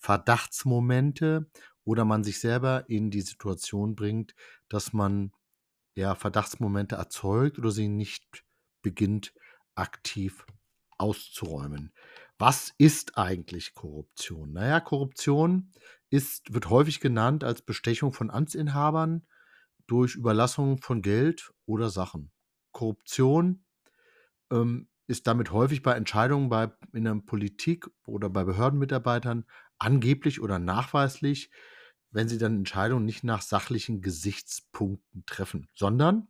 Verdachtsmomente 0.00 1.50
oder 1.84 2.04
man 2.04 2.24
sich 2.24 2.40
selber 2.40 2.88
in 2.88 3.10
die 3.10 3.20
Situation 3.20 3.94
bringt, 3.94 4.34
dass 4.68 4.92
man 4.92 5.32
ja 5.94 6.14
Verdachtsmomente 6.14 6.96
erzeugt 6.96 7.58
oder 7.58 7.70
sie 7.70 7.88
nicht 7.88 8.44
beginnt 8.82 9.34
aktiv 9.74 10.46
auszuräumen. 10.98 11.92
Was 12.38 12.72
ist 12.78 13.18
eigentlich 13.18 13.74
Korruption? 13.74 14.52
Naja, 14.52 14.80
Korruption 14.80 15.70
ist, 16.08 16.52
wird 16.52 16.70
häufig 16.70 17.00
genannt 17.00 17.44
als 17.44 17.62
Bestechung 17.62 18.12
von 18.12 18.30
Amtsinhabern 18.30 19.26
durch 19.86 20.14
Überlassung 20.14 20.78
von 20.78 21.02
Geld 21.02 21.52
oder 21.66 21.90
Sachen. 21.90 22.30
Korruption 22.72 23.64
ähm, 24.50 24.88
ist 25.06 25.26
damit 25.26 25.50
häufig 25.50 25.82
bei 25.82 25.94
Entscheidungen 25.94 26.48
bei, 26.48 26.70
in 26.92 27.04
der 27.04 27.16
Politik 27.16 27.90
oder 28.06 28.30
bei 28.30 28.44
Behördenmitarbeitern 28.44 29.44
angeblich 29.80 30.40
oder 30.40 30.58
nachweislich, 30.58 31.50
wenn 32.12 32.28
sie 32.28 32.38
dann 32.38 32.56
Entscheidungen 32.56 33.04
nicht 33.04 33.24
nach 33.24 33.42
sachlichen 33.42 34.00
Gesichtspunkten 34.00 35.24
treffen, 35.26 35.68
sondern 35.74 36.28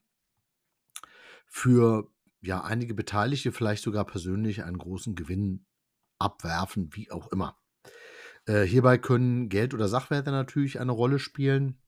für 1.47 2.11
ja 2.41 2.63
einige 2.63 2.95
Beteiligte 2.95 3.53
vielleicht 3.53 3.83
sogar 3.83 4.07
persönlich 4.07 4.65
einen 4.65 4.79
großen 4.79 5.15
Gewinn 5.15 5.67
abwerfen, 6.19 6.91
wie 6.95 7.11
auch 7.11 7.29
immer. 7.33 7.59
Äh, 8.47 8.63
hierbei 8.63 8.99
können 8.99 9.49
Geld 9.49 9.75
oder 9.75 9.89
Sachwerte 9.89 10.31
natürlich 10.31 10.81
eine 10.81 10.93
Rolle 10.93 11.19
spielen. 11.19 11.79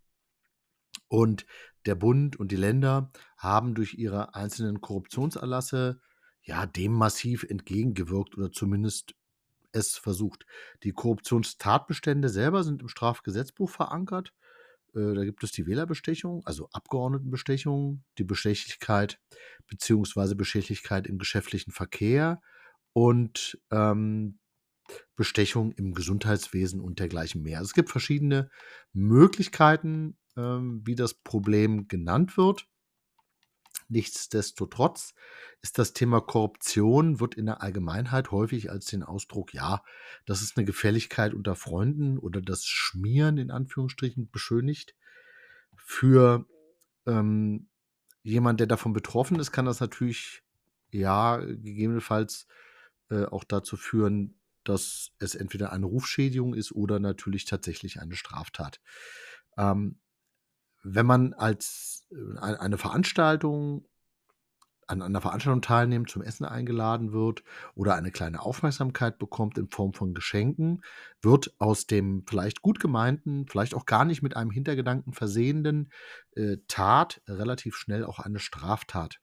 Und 1.08 1.46
der 1.86 1.94
Bund 1.94 2.36
und 2.36 2.52
die 2.52 2.56
Länder 2.56 3.10
haben 3.36 3.74
durch 3.74 3.94
ihre 3.94 4.34
einzelnen 4.34 4.80
Korruptionserlasse 4.80 6.00
ja, 6.42 6.66
dem 6.66 6.92
massiv 6.92 7.44
entgegengewirkt 7.44 8.36
oder 8.36 8.50
zumindest 8.50 9.14
es 9.72 9.96
versucht. 9.96 10.46
Die 10.82 10.92
Korruptionstatbestände 10.92 12.28
selber 12.28 12.64
sind 12.64 12.82
im 12.82 12.88
Strafgesetzbuch 12.88 13.70
verankert. 13.70 14.32
Äh, 14.94 15.14
da 15.14 15.24
gibt 15.24 15.42
es 15.44 15.52
die 15.52 15.66
Wählerbestechung, 15.66 16.44
also 16.44 16.68
Abgeordnetenbestechung, 16.72 18.04
die 18.18 18.24
Bestechlichkeit 18.24 19.20
bzw. 19.68 20.34
Bestechlichkeit 20.34 21.06
im 21.06 21.18
geschäftlichen 21.18 21.72
Verkehr 21.72 22.40
und 22.92 23.58
ähm, 23.70 24.38
Bestechung 25.16 25.72
im 25.72 25.94
Gesundheitswesen 25.94 26.80
und 26.80 26.98
dergleichen 26.98 27.42
mehr. 27.42 27.58
Also 27.58 27.70
es 27.70 27.74
gibt 27.74 27.90
verschiedene 27.90 28.50
Möglichkeiten, 28.92 30.18
ähm, 30.36 30.82
wie 30.84 30.94
das 30.94 31.14
Problem 31.14 31.88
genannt 31.88 32.36
wird. 32.36 32.66
Nichtsdestotrotz 33.88 35.14
ist 35.60 35.78
das 35.78 35.92
Thema 35.92 36.20
Korruption, 36.20 37.20
wird 37.20 37.34
in 37.34 37.46
der 37.46 37.62
Allgemeinheit 37.62 38.30
häufig 38.30 38.70
als 38.70 38.86
den 38.86 39.02
Ausdruck, 39.02 39.52
ja, 39.52 39.82
das 40.24 40.42
ist 40.42 40.56
eine 40.56 40.64
Gefälligkeit 40.64 41.34
unter 41.34 41.54
Freunden 41.54 42.18
oder 42.18 42.40
das 42.40 42.64
Schmieren 42.64 43.38
in 43.38 43.50
Anführungsstrichen 43.50 44.30
beschönigt. 44.30 44.94
Für 45.76 46.46
ähm, 47.06 47.68
jemand, 48.22 48.60
der 48.60 48.66
davon 48.66 48.92
betroffen 48.92 49.38
ist, 49.38 49.52
kann 49.52 49.66
das 49.66 49.80
natürlich, 49.80 50.42
ja, 50.90 51.38
gegebenenfalls 51.38 52.46
äh, 53.10 53.24
auch 53.24 53.44
dazu 53.44 53.76
führen, 53.76 54.40
dass 54.64 55.10
es 55.18 55.34
entweder 55.34 55.72
eine 55.72 55.86
Rufschädigung 55.86 56.54
ist 56.54 56.72
oder 56.72 57.00
natürlich 57.00 57.44
tatsächlich 57.44 58.00
eine 58.00 58.14
Straftat. 58.14 58.80
Ähm, 59.56 59.98
wenn 60.82 61.06
man 61.06 61.32
als 61.32 62.06
äh, 62.10 62.38
eine 62.38 62.78
Veranstaltung 62.78 63.86
an 64.92 65.02
einer 65.02 65.20
Veranstaltung 65.20 65.62
teilnimmt, 65.62 66.10
zum 66.10 66.22
Essen 66.22 66.44
eingeladen 66.44 67.12
wird 67.12 67.42
oder 67.74 67.94
eine 67.94 68.10
kleine 68.10 68.42
Aufmerksamkeit 68.42 69.18
bekommt 69.18 69.56
in 69.58 69.68
Form 69.68 69.94
von 69.94 70.12
Geschenken, 70.12 70.82
wird 71.20 71.54
aus 71.58 71.86
dem 71.86 72.24
vielleicht 72.28 72.62
gut 72.62 72.78
gemeinten, 72.78 73.46
vielleicht 73.48 73.74
auch 73.74 73.86
gar 73.86 74.04
nicht 74.04 74.22
mit 74.22 74.36
einem 74.36 74.50
Hintergedanken 74.50 75.12
versehenden 75.12 75.90
äh, 76.36 76.58
Tat 76.68 77.22
relativ 77.26 77.76
schnell 77.76 78.04
auch 78.04 78.18
eine 78.18 78.38
Straftat. 78.38 79.20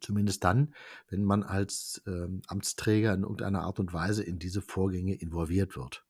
Zumindest 0.00 0.44
dann, 0.44 0.74
wenn 1.08 1.24
man 1.24 1.42
als 1.42 2.02
ähm, 2.06 2.40
Amtsträger 2.46 3.12
in 3.12 3.22
irgendeiner 3.22 3.62
Art 3.62 3.78
und 3.80 3.92
Weise 3.92 4.22
in 4.22 4.38
diese 4.38 4.62
Vorgänge 4.62 5.14
involviert 5.14 5.76
wird. 5.76 6.06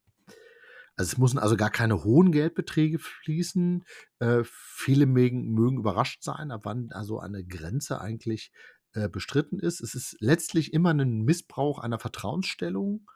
Also 0.97 1.13
es 1.13 1.19
müssen 1.19 1.39
also 1.39 1.57
gar 1.57 1.71
keine 1.71 2.05
hohen 2.05 2.33
Geldbeträge 2.33 2.99
fließen. 2.99 3.85
Äh, 4.19 4.43
viele 4.45 5.07
mögen, 5.07 5.53
mögen, 5.53 5.79
überrascht 5.79 6.23
sein, 6.23 6.51
ab 6.51 6.63
wann 6.65 6.91
also 6.93 7.19
eine 7.19 7.45
Grenze 7.45 8.01
eigentlich 8.01 8.53
äh, 8.93 9.09
bestritten 9.09 9.59
ist. 9.59 9.81
Es 9.81 9.95
ist 9.95 10.17
letztlich 10.21 10.73
immer 10.73 10.93
ein 10.93 11.23
Missbrauch 11.23 11.79
einer 11.79 11.99
Vertrauensstellung 11.99 13.09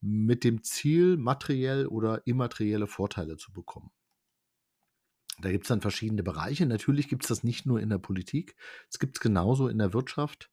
mit 0.00 0.44
dem 0.44 0.62
Ziel, 0.62 1.16
materiell 1.16 1.86
oder 1.86 2.26
immaterielle 2.26 2.86
Vorteile 2.86 3.36
zu 3.36 3.52
bekommen. 3.52 3.90
Da 5.40 5.50
gibt 5.50 5.64
es 5.64 5.68
dann 5.68 5.80
verschiedene 5.80 6.22
Bereiche. 6.22 6.66
Natürlich 6.66 7.08
gibt 7.08 7.24
es 7.24 7.28
das 7.28 7.44
nicht 7.44 7.66
nur 7.66 7.80
in 7.80 7.90
der 7.90 7.98
Politik, 7.98 8.56
es 8.90 8.98
gibt 8.98 9.16
es 9.16 9.20
genauso 9.20 9.68
in 9.68 9.78
der 9.78 9.92
Wirtschaft, 9.92 10.50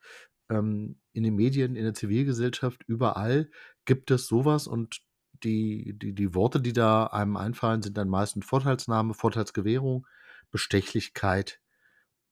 ähm, 0.50 1.00
in 1.14 1.24
den 1.24 1.36
Medien, 1.36 1.76
in 1.76 1.84
der 1.84 1.94
Zivilgesellschaft, 1.94 2.84
überall 2.88 3.50
gibt 3.86 4.12
es 4.12 4.28
sowas 4.28 4.68
und 4.68 5.02
die, 5.44 5.94
die, 5.98 6.14
die 6.14 6.34
Worte, 6.34 6.62
die 6.62 6.74
da 6.74 7.08
einem 7.08 7.38
einfallen, 7.38 7.82
sind 7.82 7.98
dann 7.98 8.10
meistens 8.10 8.46
Vorteilsnahme, 8.46 9.14
Vorteilsgewährung, 9.14 10.08
Bestechlichkeit 10.52 11.60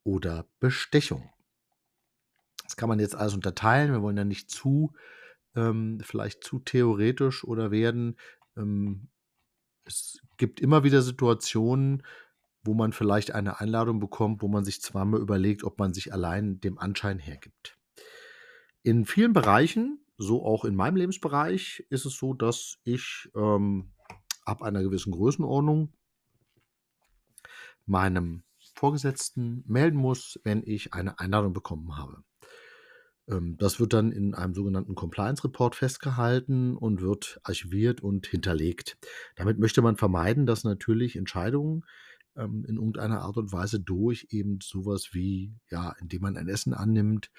oder 0.04 0.48
Bestechung. 0.60 1.30
Das 2.64 2.78
kann 2.78 2.90
man 2.90 3.00
jetzt 3.00 3.16
alles 3.16 3.34
unterteilen. 3.34 3.92
Wir 3.92 4.02
wollen 4.02 4.18
ja 4.18 4.24
nicht 4.24 4.50
zu, 4.50 4.94
ähm, 5.56 6.00
vielleicht 6.02 6.44
zu 6.44 6.60
theoretisch 6.60 7.44
oder 7.44 7.72
werden. 7.72 8.18
Ähm, 8.58 9.10
es 9.86 10.22
gibt 10.38 10.60
immer 10.60 10.84
wieder 10.84 11.02
Situationen, 11.02 12.04
wo 12.64 12.74
man 12.74 12.94
vielleicht 12.94 13.32
eine 13.32 13.60
Einladung 13.60 14.00
bekommt, 14.00 14.42
wo 14.42 14.48
man 14.48 14.64
sich 14.64 14.82
zweimal 14.82 15.20
überlegt, 15.20 15.64
ob 15.64 15.80
man 15.80 15.94
sich 15.94 16.14
allein 16.14 16.62
dem 16.62 16.78
Anschein 16.78 17.20
hergibt. 17.20 17.78
In 18.82 19.06
vielen 19.06 19.34
Bereichen, 19.34 20.03
so 20.24 20.46
auch 20.46 20.66
in 20.66 20.76
meinem 20.76 20.96
Lebensbereich, 20.96 21.86
ist 21.90 22.06
es 22.06 22.18
so, 22.18 22.34
dass 22.34 22.80
ich 22.84 23.30
ähm, 23.36 23.92
ab 24.46 24.62
einer 24.62 24.84
gewissen 24.84 25.12
Größenordnung 25.12 25.94
meinem 27.86 28.44
Vorgesetzten 28.76 29.64
melden 29.68 29.98
muss, 29.98 30.40
wenn 30.44 30.64
ich 30.66 30.94
eine 30.94 31.20
Einladung 31.20 31.54
bekommen 31.54 31.98
habe. 31.98 32.24
Ähm, 33.28 33.58
das 33.58 33.80
wird 33.80 33.94
dann 33.94 34.12
in 34.12 34.34
einem 34.34 34.54
sogenannten 34.54 34.96
Compliance 34.96 35.44
Report 35.44 35.76
festgehalten 35.76 36.76
und 36.76 37.02
wird 37.02 37.40
archiviert 37.44 38.02
und 38.02 38.28
hinterlegt. 38.28 38.98
Damit 39.36 39.60
möchte 39.60 39.82
man 39.82 39.98
vermeiden, 39.98 40.46
dass 40.46 40.64
natürlich 40.64 41.16
Entscheidungen 41.16 41.86
ähm, 42.36 42.66
in 42.68 42.76
irgendeiner 42.76 43.22
Art 43.22 43.38
und 43.38 43.52
Weise 43.52 43.80
durch 43.80 44.28
eben 44.32 44.60
sowas 44.62 45.10
wie, 45.14 45.56
ja, 45.70 45.96
indem 46.00 46.22
man 46.22 46.38
ein 46.38 46.48
Essen 46.48 46.74
annimmt, 46.74 47.32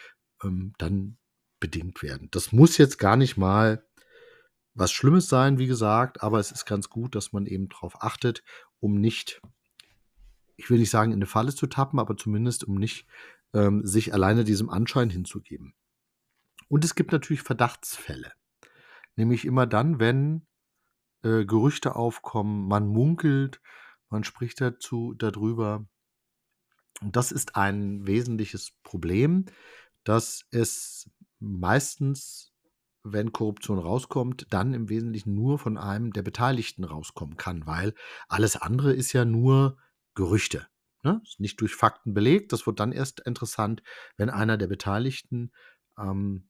ähm, 0.42 0.73
dann 0.79 1.18
bedingt 1.64 2.03
werden. 2.03 2.29
Das 2.31 2.53
muss 2.53 2.77
jetzt 2.77 2.98
gar 2.98 3.16
nicht 3.16 3.38
mal 3.38 3.83
was 4.74 4.92
Schlimmes 4.92 5.31
sein, 5.31 5.57
wie 5.57 5.66
gesagt, 5.66 6.22
aber 6.22 6.38
es 6.38 6.53
ist 6.53 6.66
ganz 6.66 6.90
gut, 6.90 7.14
dass 7.14 7.33
man 7.33 7.46
eben 7.46 7.70
darauf 7.70 8.03
achtet, 8.03 8.44
um 8.81 9.00
nicht, 9.00 9.40
ich 10.57 10.68
will 10.68 10.79
nicht 10.79 10.90
sagen, 10.90 11.11
in 11.12 11.16
eine 11.18 11.27
Falle 11.27 11.55
zu 11.55 11.66
tappen, 11.66 11.98
aber 11.98 12.18
zumindest 12.18 12.64
um 12.64 12.74
nicht 12.74 13.07
ähm, 13.55 13.87
sich 13.87 14.12
alleine 14.12 14.44
diesem 14.44 14.68
Anschein 14.68 15.09
hinzugeben. 15.09 15.72
Und 16.68 16.85
es 16.85 16.94
gibt 16.94 17.12
natürlich 17.12 17.40
Verdachtsfälle. 17.40 18.33
Nämlich 19.16 19.46
immer 19.46 19.66
dann, 19.66 19.98
wenn 19.98 20.46
äh, 21.22 21.46
Gerüchte 21.46 21.96
aufkommen, 21.96 22.68
man 22.68 22.87
munkelt, 22.87 23.62
man 24.11 24.22
spricht 24.22 24.61
dazu 24.61 25.14
darüber. 25.14 25.87
Und 27.00 27.16
das 27.16 27.33
ist 27.33 27.57
ein 27.57 28.07
wesentliches 28.07 28.72
Problem, 28.83 29.46
dass 30.05 30.44
es 30.50 31.11
meistens, 31.40 32.53
wenn 33.03 33.33
Korruption 33.33 33.79
rauskommt, 33.79 34.47
dann 34.51 34.73
im 34.73 34.88
Wesentlichen 34.88 35.35
nur 35.35 35.59
von 35.59 35.77
einem 35.77 36.12
der 36.12 36.23
Beteiligten 36.23 36.85
rauskommen 36.85 37.37
kann, 37.37 37.66
weil 37.66 37.94
alles 38.29 38.57
andere 38.57 38.92
ist 38.92 39.12
ja 39.12 39.25
nur 39.25 39.77
Gerüchte. 40.14 40.66
Ne? 41.03 41.20
Ist 41.23 41.40
nicht 41.40 41.61
durch 41.61 41.75
Fakten 41.75 42.14
belegt. 42.14 42.53
Das 42.53 42.66
wird 42.66 42.81
dann 42.81 42.92
erst 42.92 43.20
interessant, 43.20 43.83
wenn 44.16 44.31
einer 44.31 44.57
der 44.57 44.68
Beteiligten 44.68 45.53
ähm, 45.99 46.49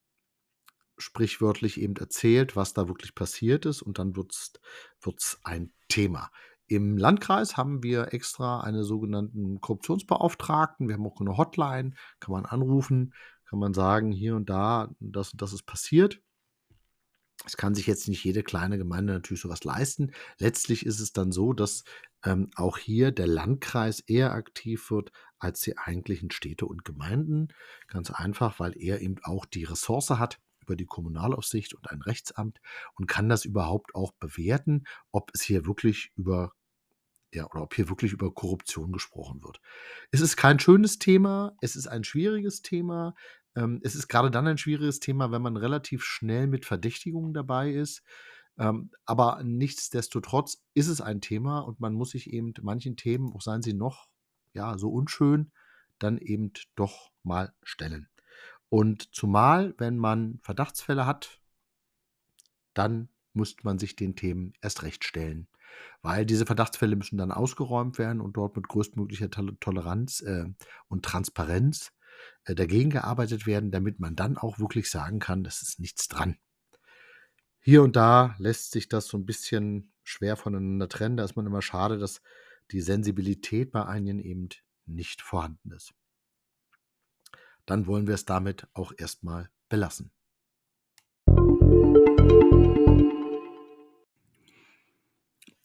sprichwörtlich 0.97 1.81
eben 1.81 1.97
erzählt, 1.97 2.55
was 2.55 2.73
da 2.73 2.87
wirklich 2.87 3.15
passiert 3.15 3.67
ist 3.67 3.83
und 3.83 3.99
dann 3.99 4.15
wird 4.15 4.33
es 4.33 5.39
ein 5.43 5.73
Thema. 5.89 6.31
Im 6.67 6.97
Landkreis 6.97 7.57
haben 7.57 7.83
wir 7.83 8.15
extra 8.15 8.61
einen 8.61 8.85
sogenannten 8.85 9.61
Korruptionsbeauftragten. 9.61 10.89
Wir 10.89 10.95
haben 10.95 11.07
auch 11.07 11.21
eine 11.21 11.37
Hotline, 11.37 11.95
kann 12.21 12.33
man 12.33 12.47
anrufen, 12.47 13.13
kann 13.55 13.61
man 13.61 13.75
sagen, 13.75 14.11
hier 14.11 14.35
und 14.35 14.51
da, 14.51 14.93
das 14.99 15.31
und 15.31 15.41
das 15.41 15.53
ist 15.53 15.65
passiert. 15.65 16.21
Es 17.47 17.57
kann 17.57 17.77
sich 17.77 17.87
jetzt 17.87 18.09
nicht 18.09 18.25
jede 18.25 18.43
kleine 18.43 18.79
Gemeinde 18.79 19.13
natürlich 19.13 19.43
sowas 19.43 19.63
leisten. 19.63 20.11
Letztlich 20.39 20.85
ist 20.85 20.99
es 20.99 21.13
dann 21.13 21.31
so, 21.31 21.53
dass 21.53 21.85
ähm, 22.25 22.51
auch 22.57 22.79
hier 22.79 23.13
der 23.13 23.29
Landkreis 23.29 24.01
eher 24.01 24.33
aktiv 24.33 24.91
wird 24.91 25.13
als 25.39 25.61
die 25.61 25.79
eigentlichen 25.79 26.33
Städte 26.33 26.67
und 26.67 26.85
Gemeinden. 26.85 27.49
Ganz 27.87 28.11
einfach, 28.11 28.59
weil 28.59 28.77
er 28.77 29.01
eben 29.01 29.23
auch 29.23 29.47
die 29.47 29.63
Ressource 29.63 30.11
hat 30.11 30.41
über 30.61 30.75
die 30.75 30.87
Kommunalaufsicht 30.87 31.75
und 31.75 31.89
ein 31.93 32.03
Rechtsamt 32.03 32.61
und 32.97 33.07
kann 33.07 33.29
das 33.29 33.45
überhaupt 33.45 33.95
auch 33.95 34.11
bewerten, 34.19 34.83
ob 35.13 35.31
es 35.33 35.43
hier 35.43 35.65
wirklich 35.65 36.11
über 36.17 36.55
ja, 37.35 37.51
oder 37.51 37.63
ob 37.63 37.75
hier 37.75 37.89
wirklich 37.89 38.13
über 38.13 38.33
Korruption 38.33 38.93
gesprochen 38.93 39.43
wird. 39.43 39.61
Es 40.11 40.21
ist 40.21 40.37
kein 40.37 40.61
schönes 40.61 40.99
Thema, 40.99 41.57
es 41.61 41.77
ist 41.77 41.89
ein 41.89 42.05
schwieriges 42.05 42.63
Thema. 42.63 43.15
Ähm, 43.57 43.81
es 43.83 43.95
ist 43.95 44.09
gerade 44.09 44.31
dann 44.31 44.47
ein 44.47 44.59
schwieriges 44.59 45.01
Thema, 45.01 45.31
wenn 45.31 45.43
man 45.43 45.57
relativ 45.57 46.05
schnell 46.05 46.47
mit 46.47 46.65
Verdächtigungen 46.65 47.33
dabei 47.33 47.71
ist. 47.71 48.03
Ähm, 48.59 48.91
aber 49.05 49.43
nichtsdestotrotz 49.43 50.63
ist 50.75 50.89
es 50.89 51.01
ein 51.01 51.21
Thema 51.21 51.61
und 51.61 51.81
man 51.81 51.95
muss 51.95 52.11
sich 52.11 52.33
eben 52.33 52.53
manchen 52.63 52.97
Themen, 52.97 53.33
auch 53.33 53.43
seien 53.43 53.63
sie 53.63 53.75
noch 53.75 54.09
ja, 54.53 54.79
so 54.79 54.91
unschön, 54.91 55.53
dann 55.99 56.19
eben 56.19 56.53
doch 56.77 57.11
mal 57.23 57.53
stellen. 57.63 58.09
Und 58.69 59.15
zumal, 59.15 59.75
wenn 59.79 59.99
man 59.99 60.39
Verdachtsfälle 60.43 61.07
hat, 61.07 61.41
dann 62.75 63.09
muss 63.33 63.57
man 63.63 63.79
sich 63.79 63.97
den 63.97 64.17
Themen 64.17 64.53
erst 64.61 64.83
recht 64.83 65.05
stellen. 65.05 65.49
Weil 66.03 66.25
diese 66.25 66.47
Verdachtsfälle 66.47 66.97
müssen 66.97 67.19
dann 67.19 67.33
ausgeräumt 67.33 67.99
werden 67.99 68.21
und 68.21 68.37
dort 68.37 68.57
mit 68.57 68.69
größtmöglicher 68.69 69.31
Toleranz 69.31 70.21
äh, 70.21 70.47
und 70.89 71.05
Transparenz 71.05 71.93
äh, 72.45 72.55
dagegen 72.55 72.91
gearbeitet 72.91 73.47
werden, 73.47 73.71
damit 73.71 74.01
man 74.01 74.17
dann 74.17 74.37
auch 74.37 74.59
wirklich 74.59 74.91
sagen 74.91 75.19
kann, 75.19 75.45
das 75.45 75.63
ist 75.63 75.81
nichts 75.81 76.09
dran. 76.09 76.37
Hier 77.61 77.83
und 77.83 77.97
da 77.97 78.35
lässt 78.39 78.73
sich 78.73 78.89
das 78.89 79.07
so 79.07 79.17
ein 79.17 79.27
bisschen 79.27 79.93
schwer 80.03 80.37
voneinander 80.37 80.89
trennen. 80.89 81.17
Da 81.17 81.25
ist 81.25 81.37
man 81.37 81.47
immer 81.47 81.63
schade, 81.63 81.99
dass 81.99 82.21
die 82.71 82.81
Sensibilität 82.81 83.73
bei 83.73 83.87
einigen 83.87 84.21
eben 84.21 84.49
nicht 84.87 85.23
vorhanden 85.23 85.73
ist 85.73 85.95
dann 87.67 87.87
wollen 87.87 88.07
wir 88.07 88.15
es 88.15 88.25
damit 88.25 88.67
auch 88.73 88.93
erstmal 88.97 89.51
belassen. 89.69 90.13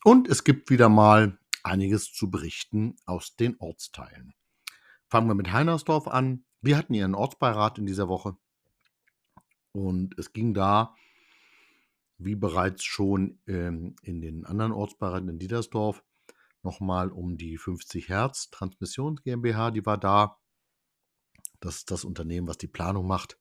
Und 0.04 0.28
es 0.28 0.44
gibt 0.44 0.70
wieder 0.70 0.90
mal 0.90 1.38
einiges 1.64 2.14
zu 2.14 2.32
berichten 2.32 2.96
aus 3.06 3.36
den 3.36 3.58
Ortsteilen. 3.60 4.34
Fangen 5.10 5.28
wir 5.28 5.36
mit 5.36 5.52
Heinersdorf 5.52 6.08
an. 6.08 6.46
Wir 6.62 6.78
hatten 6.78 6.94
ihren 6.94 7.16
Ortsbeirat 7.16 7.80
in 7.80 7.86
dieser 7.86 8.08
Woche. 8.08 8.38
Und 9.72 10.18
es 10.20 10.34
ging 10.34 10.54
da, 10.54 10.96
wie 12.18 12.36
bereits 12.36 12.84
schon 12.84 13.40
ähm, 13.48 13.96
in 14.04 14.22
den 14.22 14.46
anderen 14.46 14.72
Ortsbeiraten 14.72 15.30
in 15.30 15.40
Diedersdorf, 15.40 16.04
nochmal 16.62 17.12
um 17.12 17.38
die 17.38 17.58
50 17.58 18.10
Hertz 18.10 18.52
Transmission 18.52 19.16
GmbH, 19.16 19.72
die 19.72 19.86
war 19.86 19.98
da. 19.98 20.38
Das 21.60 21.78
ist 21.78 21.92
das 21.92 22.06
Unternehmen, 22.06 22.48
was 22.48 22.58
die 22.58 22.68
Planung 22.68 23.08
macht 23.08 23.38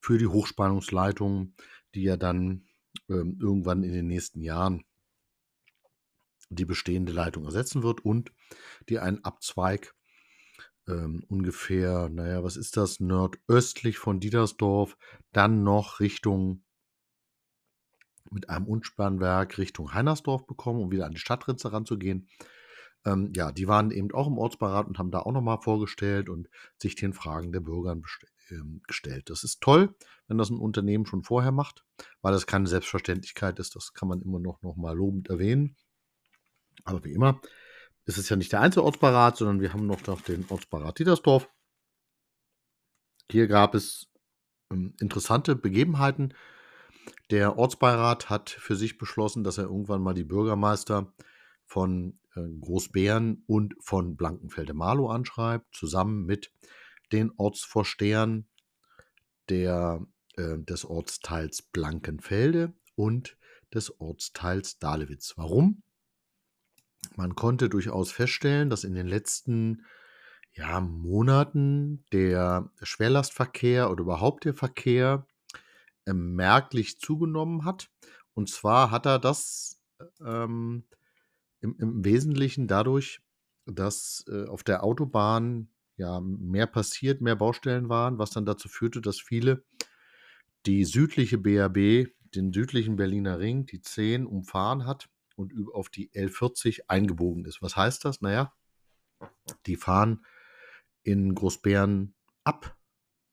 für 0.00 0.18
die 0.18 0.26
Hochspannungsleitung, 0.26 1.54
die 1.94 2.02
ja 2.02 2.16
dann 2.16 2.68
ähm, 3.08 3.38
irgendwann 3.40 3.82
in 3.82 3.92
den 3.92 4.06
nächsten 4.06 4.40
Jahren 4.42 4.84
die 6.50 6.64
bestehende 6.64 7.12
Leitung 7.12 7.44
ersetzen 7.44 7.82
wird 7.82 8.04
und 8.04 8.32
die 8.88 8.98
einen 8.98 9.24
Abzweig 9.24 9.94
ähm, 10.88 11.24
ungefähr, 11.28 12.08
naja, 12.08 12.42
was 12.42 12.56
ist 12.56 12.76
das, 12.76 13.00
nordöstlich 13.00 13.98
von 13.98 14.20
Diedersdorf, 14.20 14.96
dann 15.32 15.62
noch 15.62 16.00
Richtung 16.00 16.64
mit 18.30 18.48
einem 18.48 18.66
Unspannwerk 18.66 19.58
Richtung 19.58 19.92
Heinersdorf 19.92 20.46
bekommen, 20.46 20.80
um 20.80 20.90
wieder 20.90 21.06
an 21.06 21.12
die 21.12 21.18
Stadtgrenze 21.18 21.72
ranzugehen. 21.72 22.28
Ähm, 23.04 23.32
ja, 23.34 23.52
die 23.52 23.68
waren 23.68 23.90
eben 23.90 24.12
auch 24.12 24.26
im 24.26 24.38
Ortsbeirat 24.38 24.86
und 24.86 24.98
haben 24.98 25.10
da 25.10 25.20
auch 25.20 25.32
nochmal 25.32 25.60
vorgestellt 25.60 26.28
und 26.28 26.48
sich 26.78 26.94
den 26.94 27.12
Fragen 27.12 27.52
der 27.52 27.60
Bürger 27.60 27.96
ähm, 28.50 28.80
gestellt. 28.86 29.28
Das 29.28 29.44
ist 29.44 29.60
toll, 29.60 29.94
wenn 30.28 30.38
das 30.38 30.50
ein 30.50 30.58
Unternehmen 30.58 31.06
schon 31.06 31.24
vorher 31.24 31.52
macht, 31.52 31.84
weil 32.22 32.32
das 32.32 32.46
keine 32.46 32.68
Selbstverständlichkeit 32.68 33.58
ist. 33.58 33.76
Das 33.76 33.92
kann 33.92 34.08
man 34.08 34.22
immer 34.22 34.38
noch, 34.38 34.62
noch 34.62 34.76
mal 34.76 34.96
lobend 34.96 35.28
erwähnen. 35.28 35.76
Aber 36.84 37.04
wie 37.04 37.12
immer 37.12 37.40
ist 38.04 38.18
es 38.18 38.28
ja 38.28 38.36
nicht 38.36 38.52
der 38.52 38.60
einzige 38.60 38.84
Ortsbeirat, 38.84 39.36
sondern 39.36 39.60
wir 39.60 39.72
haben 39.72 39.86
noch 39.86 40.02
den 40.22 40.46
Ortsbeirat 40.48 40.98
Dietersdorf. 40.98 41.48
Hier 43.30 43.46
gab 43.46 43.74
es 43.74 44.10
ähm, 44.70 44.94
interessante 45.00 45.54
Begebenheiten. 45.54 46.34
Der 47.30 47.56
Ortsbeirat 47.58 48.30
hat 48.30 48.50
für 48.50 48.76
sich 48.76 48.98
beschlossen, 48.98 49.44
dass 49.44 49.58
er 49.58 49.64
irgendwann 49.64 50.02
mal 50.02 50.14
die 50.14 50.24
Bürgermeister 50.24 51.12
von 51.64 52.18
äh, 52.34 52.42
Großbären 52.60 53.44
und 53.46 53.74
von 53.80 54.16
Blankenfelde-Marlow 54.16 55.08
anschreibt, 55.08 55.74
zusammen 55.74 56.24
mit 56.24 56.52
den 57.12 57.32
Ortsvorstehern 57.36 58.48
der, 59.48 60.04
äh, 60.36 60.58
des 60.58 60.84
Ortsteils 60.84 61.62
Blankenfelde 61.62 62.74
und 62.94 63.36
des 63.72 63.98
Ortsteils 64.00 64.78
Dahlewitz. 64.78 65.34
Warum? 65.36 65.82
Man 67.16 67.34
konnte 67.34 67.68
durchaus 67.68 68.12
feststellen, 68.12 68.70
dass 68.70 68.84
in 68.84 68.94
den 68.94 69.06
letzten 69.06 69.84
ja, 70.54 70.80
Monaten 70.80 72.04
der 72.12 72.70
Schwerlastverkehr 72.82 73.90
oder 73.90 74.02
überhaupt 74.02 74.44
der 74.44 74.54
Verkehr 74.54 75.26
äh, 76.06 76.12
merklich 76.12 76.98
zugenommen 76.98 77.64
hat. 77.64 77.90
Und 78.34 78.48
zwar 78.48 78.90
hat 78.90 79.06
er 79.06 79.18
das 79.18 79.80
ähm, 80.24 80.84
im, 81.60 81.76
im 81.78 82.04
Wesentlichen 82.04 82.66
dadurch, 82.66 83.20
dass 83.66 84.24
äh, 84.28 84.46
auf 84.46 84.62
der 84.62 84.84
Autobahn 84.84 85.68
ja 85.96 86.20
mehr 86.20 86.66
passiert, 86.66 87.20
mehr 87.20 87.36
Baustellen 87.36 87.88
waren, 87.88 88.18
was 88.18 88.30
dann 88.30 88.46
dazu 88.46 88.68
führte, 88.68 89.00
dass 89.00 89.20
viele 89.20 89.64
die 90.66 90.84
südliche 90.84 91.38
BRB, 91.38 92.10
den 92.34 92.52
südlichen 92.52 92.96
Berliner 92.96 93.38
Ring, 93.38 93.66
die 93.66 93.80
10 93.80 94.26
umfahren 94.26 94.86
hat 94.86 95.08
und 95.36 95.52
auf 95.72 95.88
die 95.88 96.10
L40 96.10 96.82
eingebogen 96.88 97.44
ist. 97.44 97.62
Was 97.62 97.76
heißt 97.76 98.04
das? 98.04 98.20
Naja, 98.20 98.52
Die 99.66 99.76
fahren 99.76 100.24
in 101.02 101.34
Großbären 101.34 102.14
ab 102.44 102.76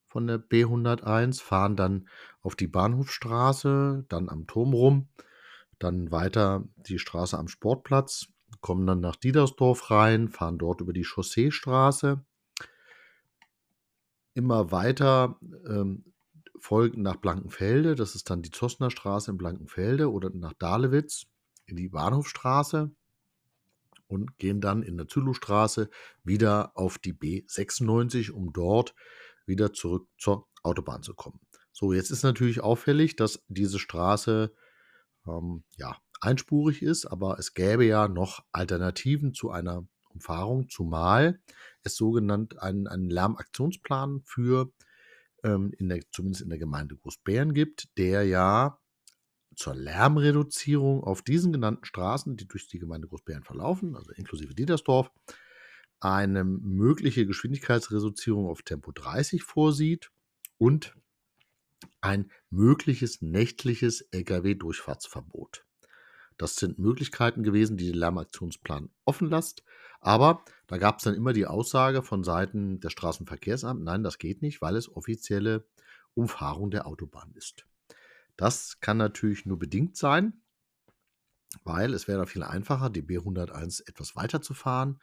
von 0.08 0.28
der 0.28 0.40
B101, 0.40 1.42
fahren 1.42 1.76
dann 1.76 2.10
auf 2.42 2.56
die 2.56 2.68
Bahnhofstraße, 2.68 4.06
dann 4.10 4.30
am 4.30 4.48
Turm 4.48 4.74
rum, 4.74 5.10
dann 5.78 6.12
weiter 6.12 6.68
die 6.76 7.00
Straße 7.00 7.38
am 7.38 7.48
Sportplatz, 7.48 8.28
kommen 8.62 8.88
dann 8.88 9.02
nach 9.02 9.16
Diedersdorf 9.16 9.92
rein, 9.92 10.30
fahren 10.30 10.58
dort 10.58 10.82
über 10.82 10.94
die 10.94 11.06
Chausseestraße, 11.06 12.24
immer 14.34 14.72
weiter 14.72 15.40
ähm, 15.68 16.14
folgen 16.60 17.02
nach 17.02 17.18
Blankenfelde, 17.18 17.96
das 17.96 18.16
ist 18.16 18.30
dann 18.30 18.42
die 18.42 18.52
Zossner 18.52 18.92
Straße 18.92 19.32
in 19.32 19.38
Blankenfelde 19.38 20.12
oder 20.12 20.30
nach 20.32 20.54
Dahlewitz 20.54 21.28
in 21.70 21.78
die 21.78 21.90
Bahnhofstraße 21.90 22.92
und 24.08 24.38
gehen 24.38 24.60
dann 24.60 24.84
in 24.84 24.98
der 24.98 25.08
Züllowstraße 25.08 25.90
wieder 26.24 26.72
auf 26.76 26.98
die 26.98 27.14
B96, 27.14 28.32
um 28.32 28.52
dort 28.52 28.96
wieder 29.46 29.74
zurück 29.74 30.08
zur 30.18 30.48
Autobahn 30.64 31.04
zu 31.04 31.14
kommen. 31.14 31.40
So, 31.72 31.94
jetzt 31.94 32.12
ist 32.12 32.24
natürlich 32.24 32.62
auffällig, 32.62 33.16
dass 33.16 33.44
diese 33.48 33.80
Straße 33.80 34.54
ähm, 35.28 35.64
ja, 35.78 35.96
einspurig 36.22 36.82
ist, 36.82 37.06
aber 37.06 37.40
es 37.40 37.54
gäbe 37.54 37.86
ja 37.86 38.08
noch 38.08 38.44
Alternativen 38.52 39.34
zu 39.34 39.52
einer 39.52 39.88
Umfahrung, 40.10 40.70
zumal 40.70 41.40
es 41.84 41.96
sogenannt 41.96 42.62
einen, 42.62 42.88
einen 42.88 43.10
Lärmaktionsplan 43.10 44.22
für 44.26 44.72
ähm, 45.44 45.72
in 45.78 45.90
der, 45.90 46.02
zumindest 46.12 46.42
in 46.42 46.50
der 46.50 46.60
Gemeinde 46.60 46.98
Großbären 46.98 47.54
gibt, 47.54 47.98
der 47.98 48.24
ja 48.26 48.79
zur 49.60 49.76
Lärmreduzierung 49.76 51.04
auf 51.04 51.22
diesen 51.22 51.52
genannten 51.52 51.84
Straßen, 51.84 52.38
die 52.38 52.48
durch 52.48 52.68
die 52.68 52.80
Gemeinde 52.80 53.10
Großbären 53.10 53.44
verlaufen, 53.44 53.98
also 53.98 54.14
inklusive 54.14 54.56
Dietersdorf, 54.56 55.12
eine 56.00 56.46
mögliche 56.46 57.26
Geschwindigkeitsreduzierung 57.26 58.48
auf 58.48 58.62
Tempo 58.62 58.94
30 58.94 59.44
vorsieht 59.44 60.12
und 60.58 60.96
ein 62.00 62.32
mögliches 62.50 63.22
nächtliches 63.22 64.00
Lkw-Durchfahrtsverbot. 64.14 65.66
Das 66.38 66.56
sind 66.56 66.80
Möglichkeiten 66.80 67.44
gewesen, 67.44 67.76
die 67.76 67.88
der 67.88 67.98
Lärmaktionsplan 67.98 68.90
offen 69.04 69.30
lässt. 69.30 69.66
Aber 70.00 70.46
da 70.68 70.78
gab 70.78 71.00
es 71.00 71.04
dann 71.04 71.16
immer 71.16 71.34
die 71.34 71.48
Aussage 71.48 72.02
von 72.02 72.24
Seiten 72.24 72.80
des 72.80 72.94
Straßenverkehrsamts, 72.94 73.84
nein, 73.84 74.04
das 74.04 74.20
geht 74.20 74.42
nicht, 74.42 74.62
weil 74.62 74.78
es 74.78 74.88
offizielle 74.88 75.68
Umfahrung 76.14 76.72
der 76.72 76.88
Autobahn 76.88 77.34
ist. 77.36 77.66
Das 78.40 78.80
kann 78.80 78.96
natürlich 78.96 79.46
nur 79.46 79.60
bedingt 79.60 79.98
sein, 79.98 80.42
weil 81.66 81.94
es 81.94 82.08
wäre 82.08 82.26
viel 82.26 82.42
einfacher, 82.44 82.90
die 82.90 83.04
B101 83.04 83.86
etwas 83.86 84.16
weiter 84.16 84.42
zu 84.42 84.54
fahren, 84.54 85.02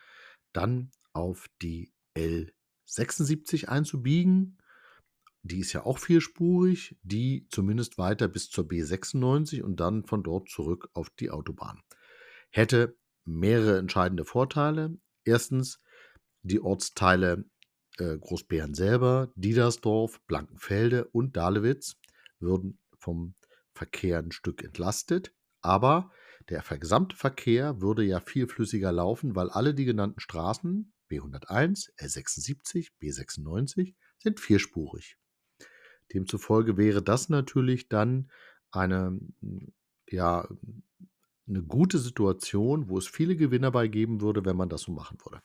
dann 0.54 0.90
auf 1.12 1.46
die 1.60 1.92
L76 2.16 3.66
einzubiegen. 3.66 4.56
Die 5.42 5.60
ist 5.60 5.74
ja 5.74 5.84
auch 5.84 5.98
vierspurig, 5.98 6.96
die 7.02 7.46
zumindest 7.50 7.98
weiter 7.98 8.26
bis 8.26 8.48
zur 8.48 8.64
B96 8.64 9.60
und 9.60 9.80
dann 9.80 10.06
von 10.06 10.22
dort 10.22 10.48
zurück 10.48 10.88
auf 10.94 11.10
die 11.10 11.28
Autobahn. 11.30 11.82
Hätte 12.48 12.96
mehrere 13.26 13.76
entscheidende 13.76 14.24
Vorteile. 14.24 14.96
Erstens, 15.24 15.82
die 16.40 16.62
Ortsteile 16.62 17.44
äh, 17.98 18.16
Großbären 18.16 18.72
selber, 18.72 19.30
Diedersdorf, 19.34 20.22
Blankenfelde 20.26 21.04
und 21.08 21.36
Dahlewitz 21.36 21.96
würden 22.40 22.78
vom 22.98 23.34
Verkehr 23.72 24.18
ein 24.18 24.32
Stück 24.32 24.62
entlastet. 24.62 25.32
Aber 25.60 26.10
der 26.48 26.62
gesamte 26.78 27.16
Verkehr 27.16 27.80
würde 27.80 28.04
ja 28.04 28.20
viel 28.20 28.46
flüssiger 28.46 28.92
laufen, 28.92 29.34
weil 29.34 29.50
alle 29.50 29.74
die 29.74 29.84
genannten 29.84 30.20
Straßen 30.20 30.92
B101, 31.10 31.90
R76, 31.98 32.90
B96 33.00 33.94
sind 34.18 34.40
vierspurig. 34.40 35.16
Demzufolge 36.12 36.76
wäre 36.76 37.02
das 37.02 37.28
natürlich 37.28 37.88
dann 37.88 38.30
eine, 38.70 39.18
ja, 40.08 40.48
eine 41.48 41.62
gute 41.62 41.98
Situation, 41.98 42.88
wo 42.88 42.98
es 42.98 43.06
viele 43.06 43.36
Gewinner 43.36 43.70
bei 43.70 43.88
geben 43.88 44.20
würde, 44.20 44.44
wenn 44.44 44.56
man 44.56 44.68
das 44.68 44.82
so 44.82 44.92
machen 44.92 45.18
würde. 45.24 45.42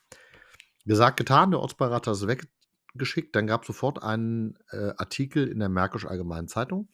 Gesagt, 0.86 1.18
getan, 1.18 1.52
der 1.52 1.60
Ortsbeirat 1.60 2.08
hat 2.08 2.16
es 2.16 2.28
weggeschickt. 2.28 3.36
Dann 3.36 3.48
gab 3.48 3.62
es 3.62 3.68
sofort 3.68 4.02
einen 4.02 4.58
äh, 4.72 4.94
Artikel 4.98 5.48
in 5.48 5.60
der 5.60 5.70
Märkisch 5.70 6.06
Allgemeinen 6.06 6.48
Zeitung, 6.48 6.90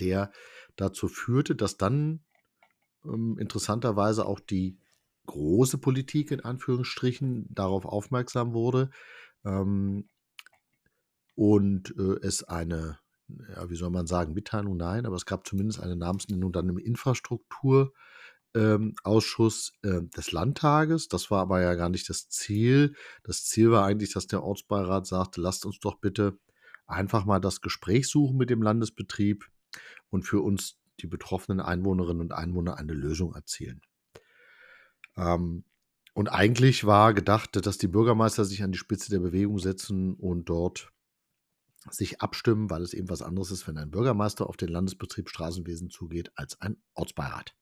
der 0.00 0.32
dazu 0.76 1.08
führte, 1.08 1.54
dass 1.54 1.76
dann 1.76 2.24
ähm, 3.04 3.36
interessanterweise 3.38 4.26
auch 4.26 4.40
die 4.40 4.78
große 5.26 5.78
Politik 5.78 6.30
in 6.30 6.40
Anführungsstrichen 6.40 7.46
darauf 7.50 7.84
aufmerksam 7.84 8.52
wurde 8.52 8.90
ähm, 9.44 10.08
und 11.34 11.94
äh, 11.96 12.16
es 12.22 12.44
eine, 12.44 12.98
ja, 13.28 13.68
wie 13.70 13.76
soll 13.76 13.90
man 13.90 14.06
sagen, 14.06 14.34
Mitteilung, 14.34 14.76
nein, 14.76 15.06
aber 15.06 15.16
es 15.16 15.26
gab 15.26 15.46
zumindest 15.46 15.80
eine 15.80 15.96
Namensnennung 15.96 16.52
dann 16.52 16.68
im 16.68 16.78
Infrastrukturausschuss 16.78 19.72
ähm, 19.82 19.82
äh, 19.82 20.02
des 20.16 20.32
Landtages. 20.32 21.08
Das 21.08 21.30
war 21.30 21.40
aber 21.40 21.62
ja 21.62 21.74
gar 21.74 21.88
nicht 21.88 22.10
das 22.10 22.28
Ziel. 22.28 22.94
Das 23.22 23.44
Ziel 23.44 23.70
war 23.70 23.84
eigentlich, 23.84 24.12
dass 24.12 24.26
der 24.26 24.42
Ortsbeirat 24.42 25.06
sagte, 25.06 25.40
lasst 25.40 25.64
uns 25.64 25.78
doch 25.78 26.00
bitte 26.00 26.36
einfach 26.86 27.24
mal 27.24 27.38
das 27.38 27.60
Gespräch 27.60 28.08
suchen 28.08 28.36
mit 28.36 28.50
dem 28.50 28.60
Landesbetrieb 28.60 29.46
und 30.10 30.22
für 30.22 30.40
uns 30.40 30.78
die 31.00 31.06
betroffenen 31.06 31.60
Einwohnerinnen 31.60 32.20
und 32.20 32.32
Einwohner 32.32 32.76
eine 32.76 32.92
Lösung 32.92 33.34
erzielen. 33.34 33.82
Ähm, 35.16 35.64
und 36.14 36.28
eigentlich 36.28 36.84
war 36.84 37.14
gedacht, 37.14 37.64
dass 37.64 37.78
die 37.78 37.88
Bürgermeister 37.88 38.44
sich 38.44 38.62
an 38.62 38.72
die 38.72 38.78
Spitze 38.78 39.10
der 39.10 39.20
Bewegung 39.20 39.58
setzen 39.58 40.14
und 40.14 40.48
dort 40.48 40.92
sich 41.90 42.20
abstimmen, 42.20 42.70
weil 42.70 42.82
es 42.82 42.94
eben 42.94 43.08
was 43.08 43.22
anderes 43.22 43.50
ist, 43.50 43.66
wenn 43.66 43.78
ein 43.78 43.90
Bürgermeister 43.90 44.48
auf 44.48 44.56
den 44.56 44.68
Landesbetrieb 44.68 45.28
Straßenwesen 45.28 45.90
zugeht, 45.90 46.30
als 46.36 46.60
ein 46.60 46.76
Ortsbeirat. 46.94 47.56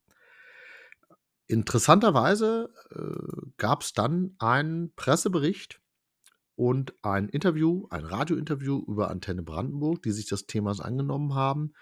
Interessanterweise 1.46 2.72
äh, 2.90 3.50
gab 3.56 3.82
es 3.82 3.92
dann 3.92 4.34
einen 4.38 4.92
Pressebericht 4.94 5.80
und 6.54 6.94
ein 7.02 7.28
Interview, 7.28 7.86
ein 7.90 8.04
Radiointerview 8.04 8.84
über 8.86 9.10
Antenne 9.10 9.42
Brandenburg, 9.42 10.02
die 10.02 10.12
sich 10.12 10.26
des 10.26 10.46
Themas 10.46 10.80
angenommen 10.80 11.34
haben 11.34 11.72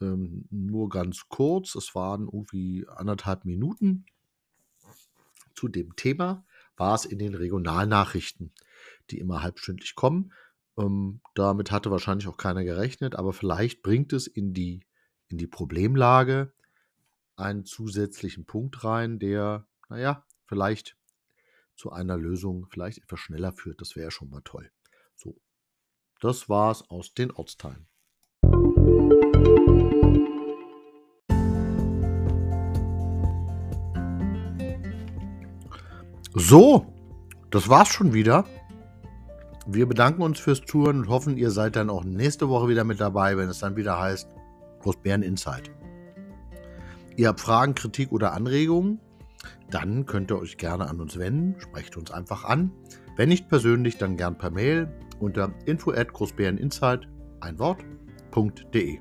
ähm, 0.00 0.46
nur 0.50 0.88
ganz 0.88 1.28
kurz. 1.28 1.74
Es 1.74 1.94
waren 1.94 2.22
irgendwie 2.22 2.86
anderthalb 2.88 3.44
Minuten 3.44 4.06
zu 5.54 5.68
dem 5.68 5.96
Thema. 5.96 6.44
War 6.76 6.94
es 6.94 7.04
in 7.04 7.18
den 7.18 7.34
Regionalnachrichten, 7.34 8.52
die 9.10 9.18
immer 9.18 9.42
halbstündlich 9.42 9.94
kommen. 9.94 10.32
Ähm, 10.78 11.20
damit 11.34 11.70
hatte 11.70 11.90
wahrscheinlich 11.90 12.28
auch 12.28 12.36
keiner 12.36 12.64
gerechnet, 12.64 13.14
aber 13.14 13.32
vielleicht 13.32 13.82
bringt 13.82 14.12
es 14.12 14.26
in 14.26 14.54
die, 14.54 14.80
in 15.28 15.38
die 15.38 15.46
Problemlage 15.46 16.52
einen 17.36 17.64
zusätzlichen 17.64 18.44
Punkt 18.44 18.84
rein, 18.84 19.18
der, 19.18 19.66
naja, 19.88 20.24
vielleicht 20.46 20.96
zu 21.74 21.90
einer 21.90 22.16
Lösung 22.16 22.66
vielleicht 22.70 22.98
etwas 22.98 23.20
schneller 23.20 23.52
führt. 23.52 23.80
Das 23.80 23.96
wäre 23.96 24.04
ja 24.04 24.10
schon 24.10 24.30
mal 24.30 24.42
toll. 24.42 24.70
So, 25.16 25.40
das 26.20 26.48
war's 26.48 26.88
aus 26.90 27.14
den 27.14 27.30
Ortsteilen. 27.30 27.86
So, 36.42 36.86
das 37.50 37.68
war's 37.68 37.88
schon 37.88 38.14
wieder. 38.14 38.46
Wir 39.66 39.86
bedanken 39.86 40.22
uns 40.22 40.40
fürs 40.40 40.62
Touren 40.62 41.00
und 41.00 41.08
hoffen, 41.10 41.36
ihr 41.36 41.50
seid 41.50 41.76
dann 41.76 41.90
auch 41.90 42.02
nächste 42.02 42.48
Woche 42.48 42.66
wieder 42.68 42.82
mit 42.82 42.98
dabei, 42.98 43.36
wenn 43.36 43.50
es 43.50 43.58
dann 43.58 43.76
wieder 43.76 44.00
heißt 44.00 44.26
Großbären 44.80 45.22
Insight. 45.22 45.70
Ihr 47.14 47.28
habt 47.28 47.40
Fragen, 47.40 47.74
Kritik 47.74 48.10
oder 48.10 48.32
Anregungen, 48.32 49.00
dann 49.70 50.06
könnt 50.06 50.30
ihr 50.30 50.38
euch 50.38 50.56
gerne 50.56 50.88
an 50.88 50.98
uns 50.98 51.18
wenden, 51.18 51.60
sprecht 51.60 51.98
uns 51.98 52.10
einfach 52.10 52.44
an. 52.46 52.72
Wenn 53.16 53.28
nicht 53.28 53.50
persönlich, 53.50 53.98
dann 53.98 54.16
gern 54.16 54.38
per 54.38 54.50
Mail 54.50 54.88
unter 55.20 55.52
info 55.66 55.90
at 55.90 56.10
großbäreninsight, 56.10 57.06
ein 57.40 57.58
Wort.de. 57.58 58.98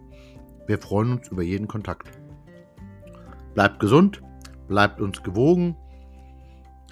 Wir 0.68 0.78
freuen 0.78 1.14
uns 1.14 1.30
über 1.30 1.44
jeden 1.44 1.70
Kontakt. 1.70 2.10
Bleibt 3.54 3.80
gesund, 3.80 4.22
bleibt 4.68 5.00
uns 5.00 5.24
gewogen 5.24 5.78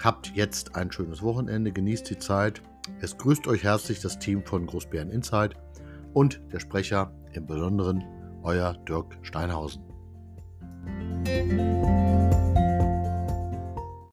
Habt 0.02 0.32
jetzt 0.34 0.76
ein 0.76 0.92
schönes 0.92 1.22
Wochenende, 1.22 1.72
genießt 1.72 2.08
die 2.10 2.18
Zeit. 2.18 2.62
Es 3.00 3.18
grüßt 3.18 3.48
euch 3.48 3.64
herzlich 3.64 4.00
das 4.00 4.18
Team 4.18 4.44
von 4.44 4.66
Großbären 4.66 5.10
Insight 5.10 5.56
und 6.14 6.40
der 6.52 6.60
Sprecher 6.60 7.12
im 7.32 7.46
Besonderen, 7.46 8.04
euer 8.42 8.74
Dirk 8.88 9.18
Steinhausen. 9.22 9.82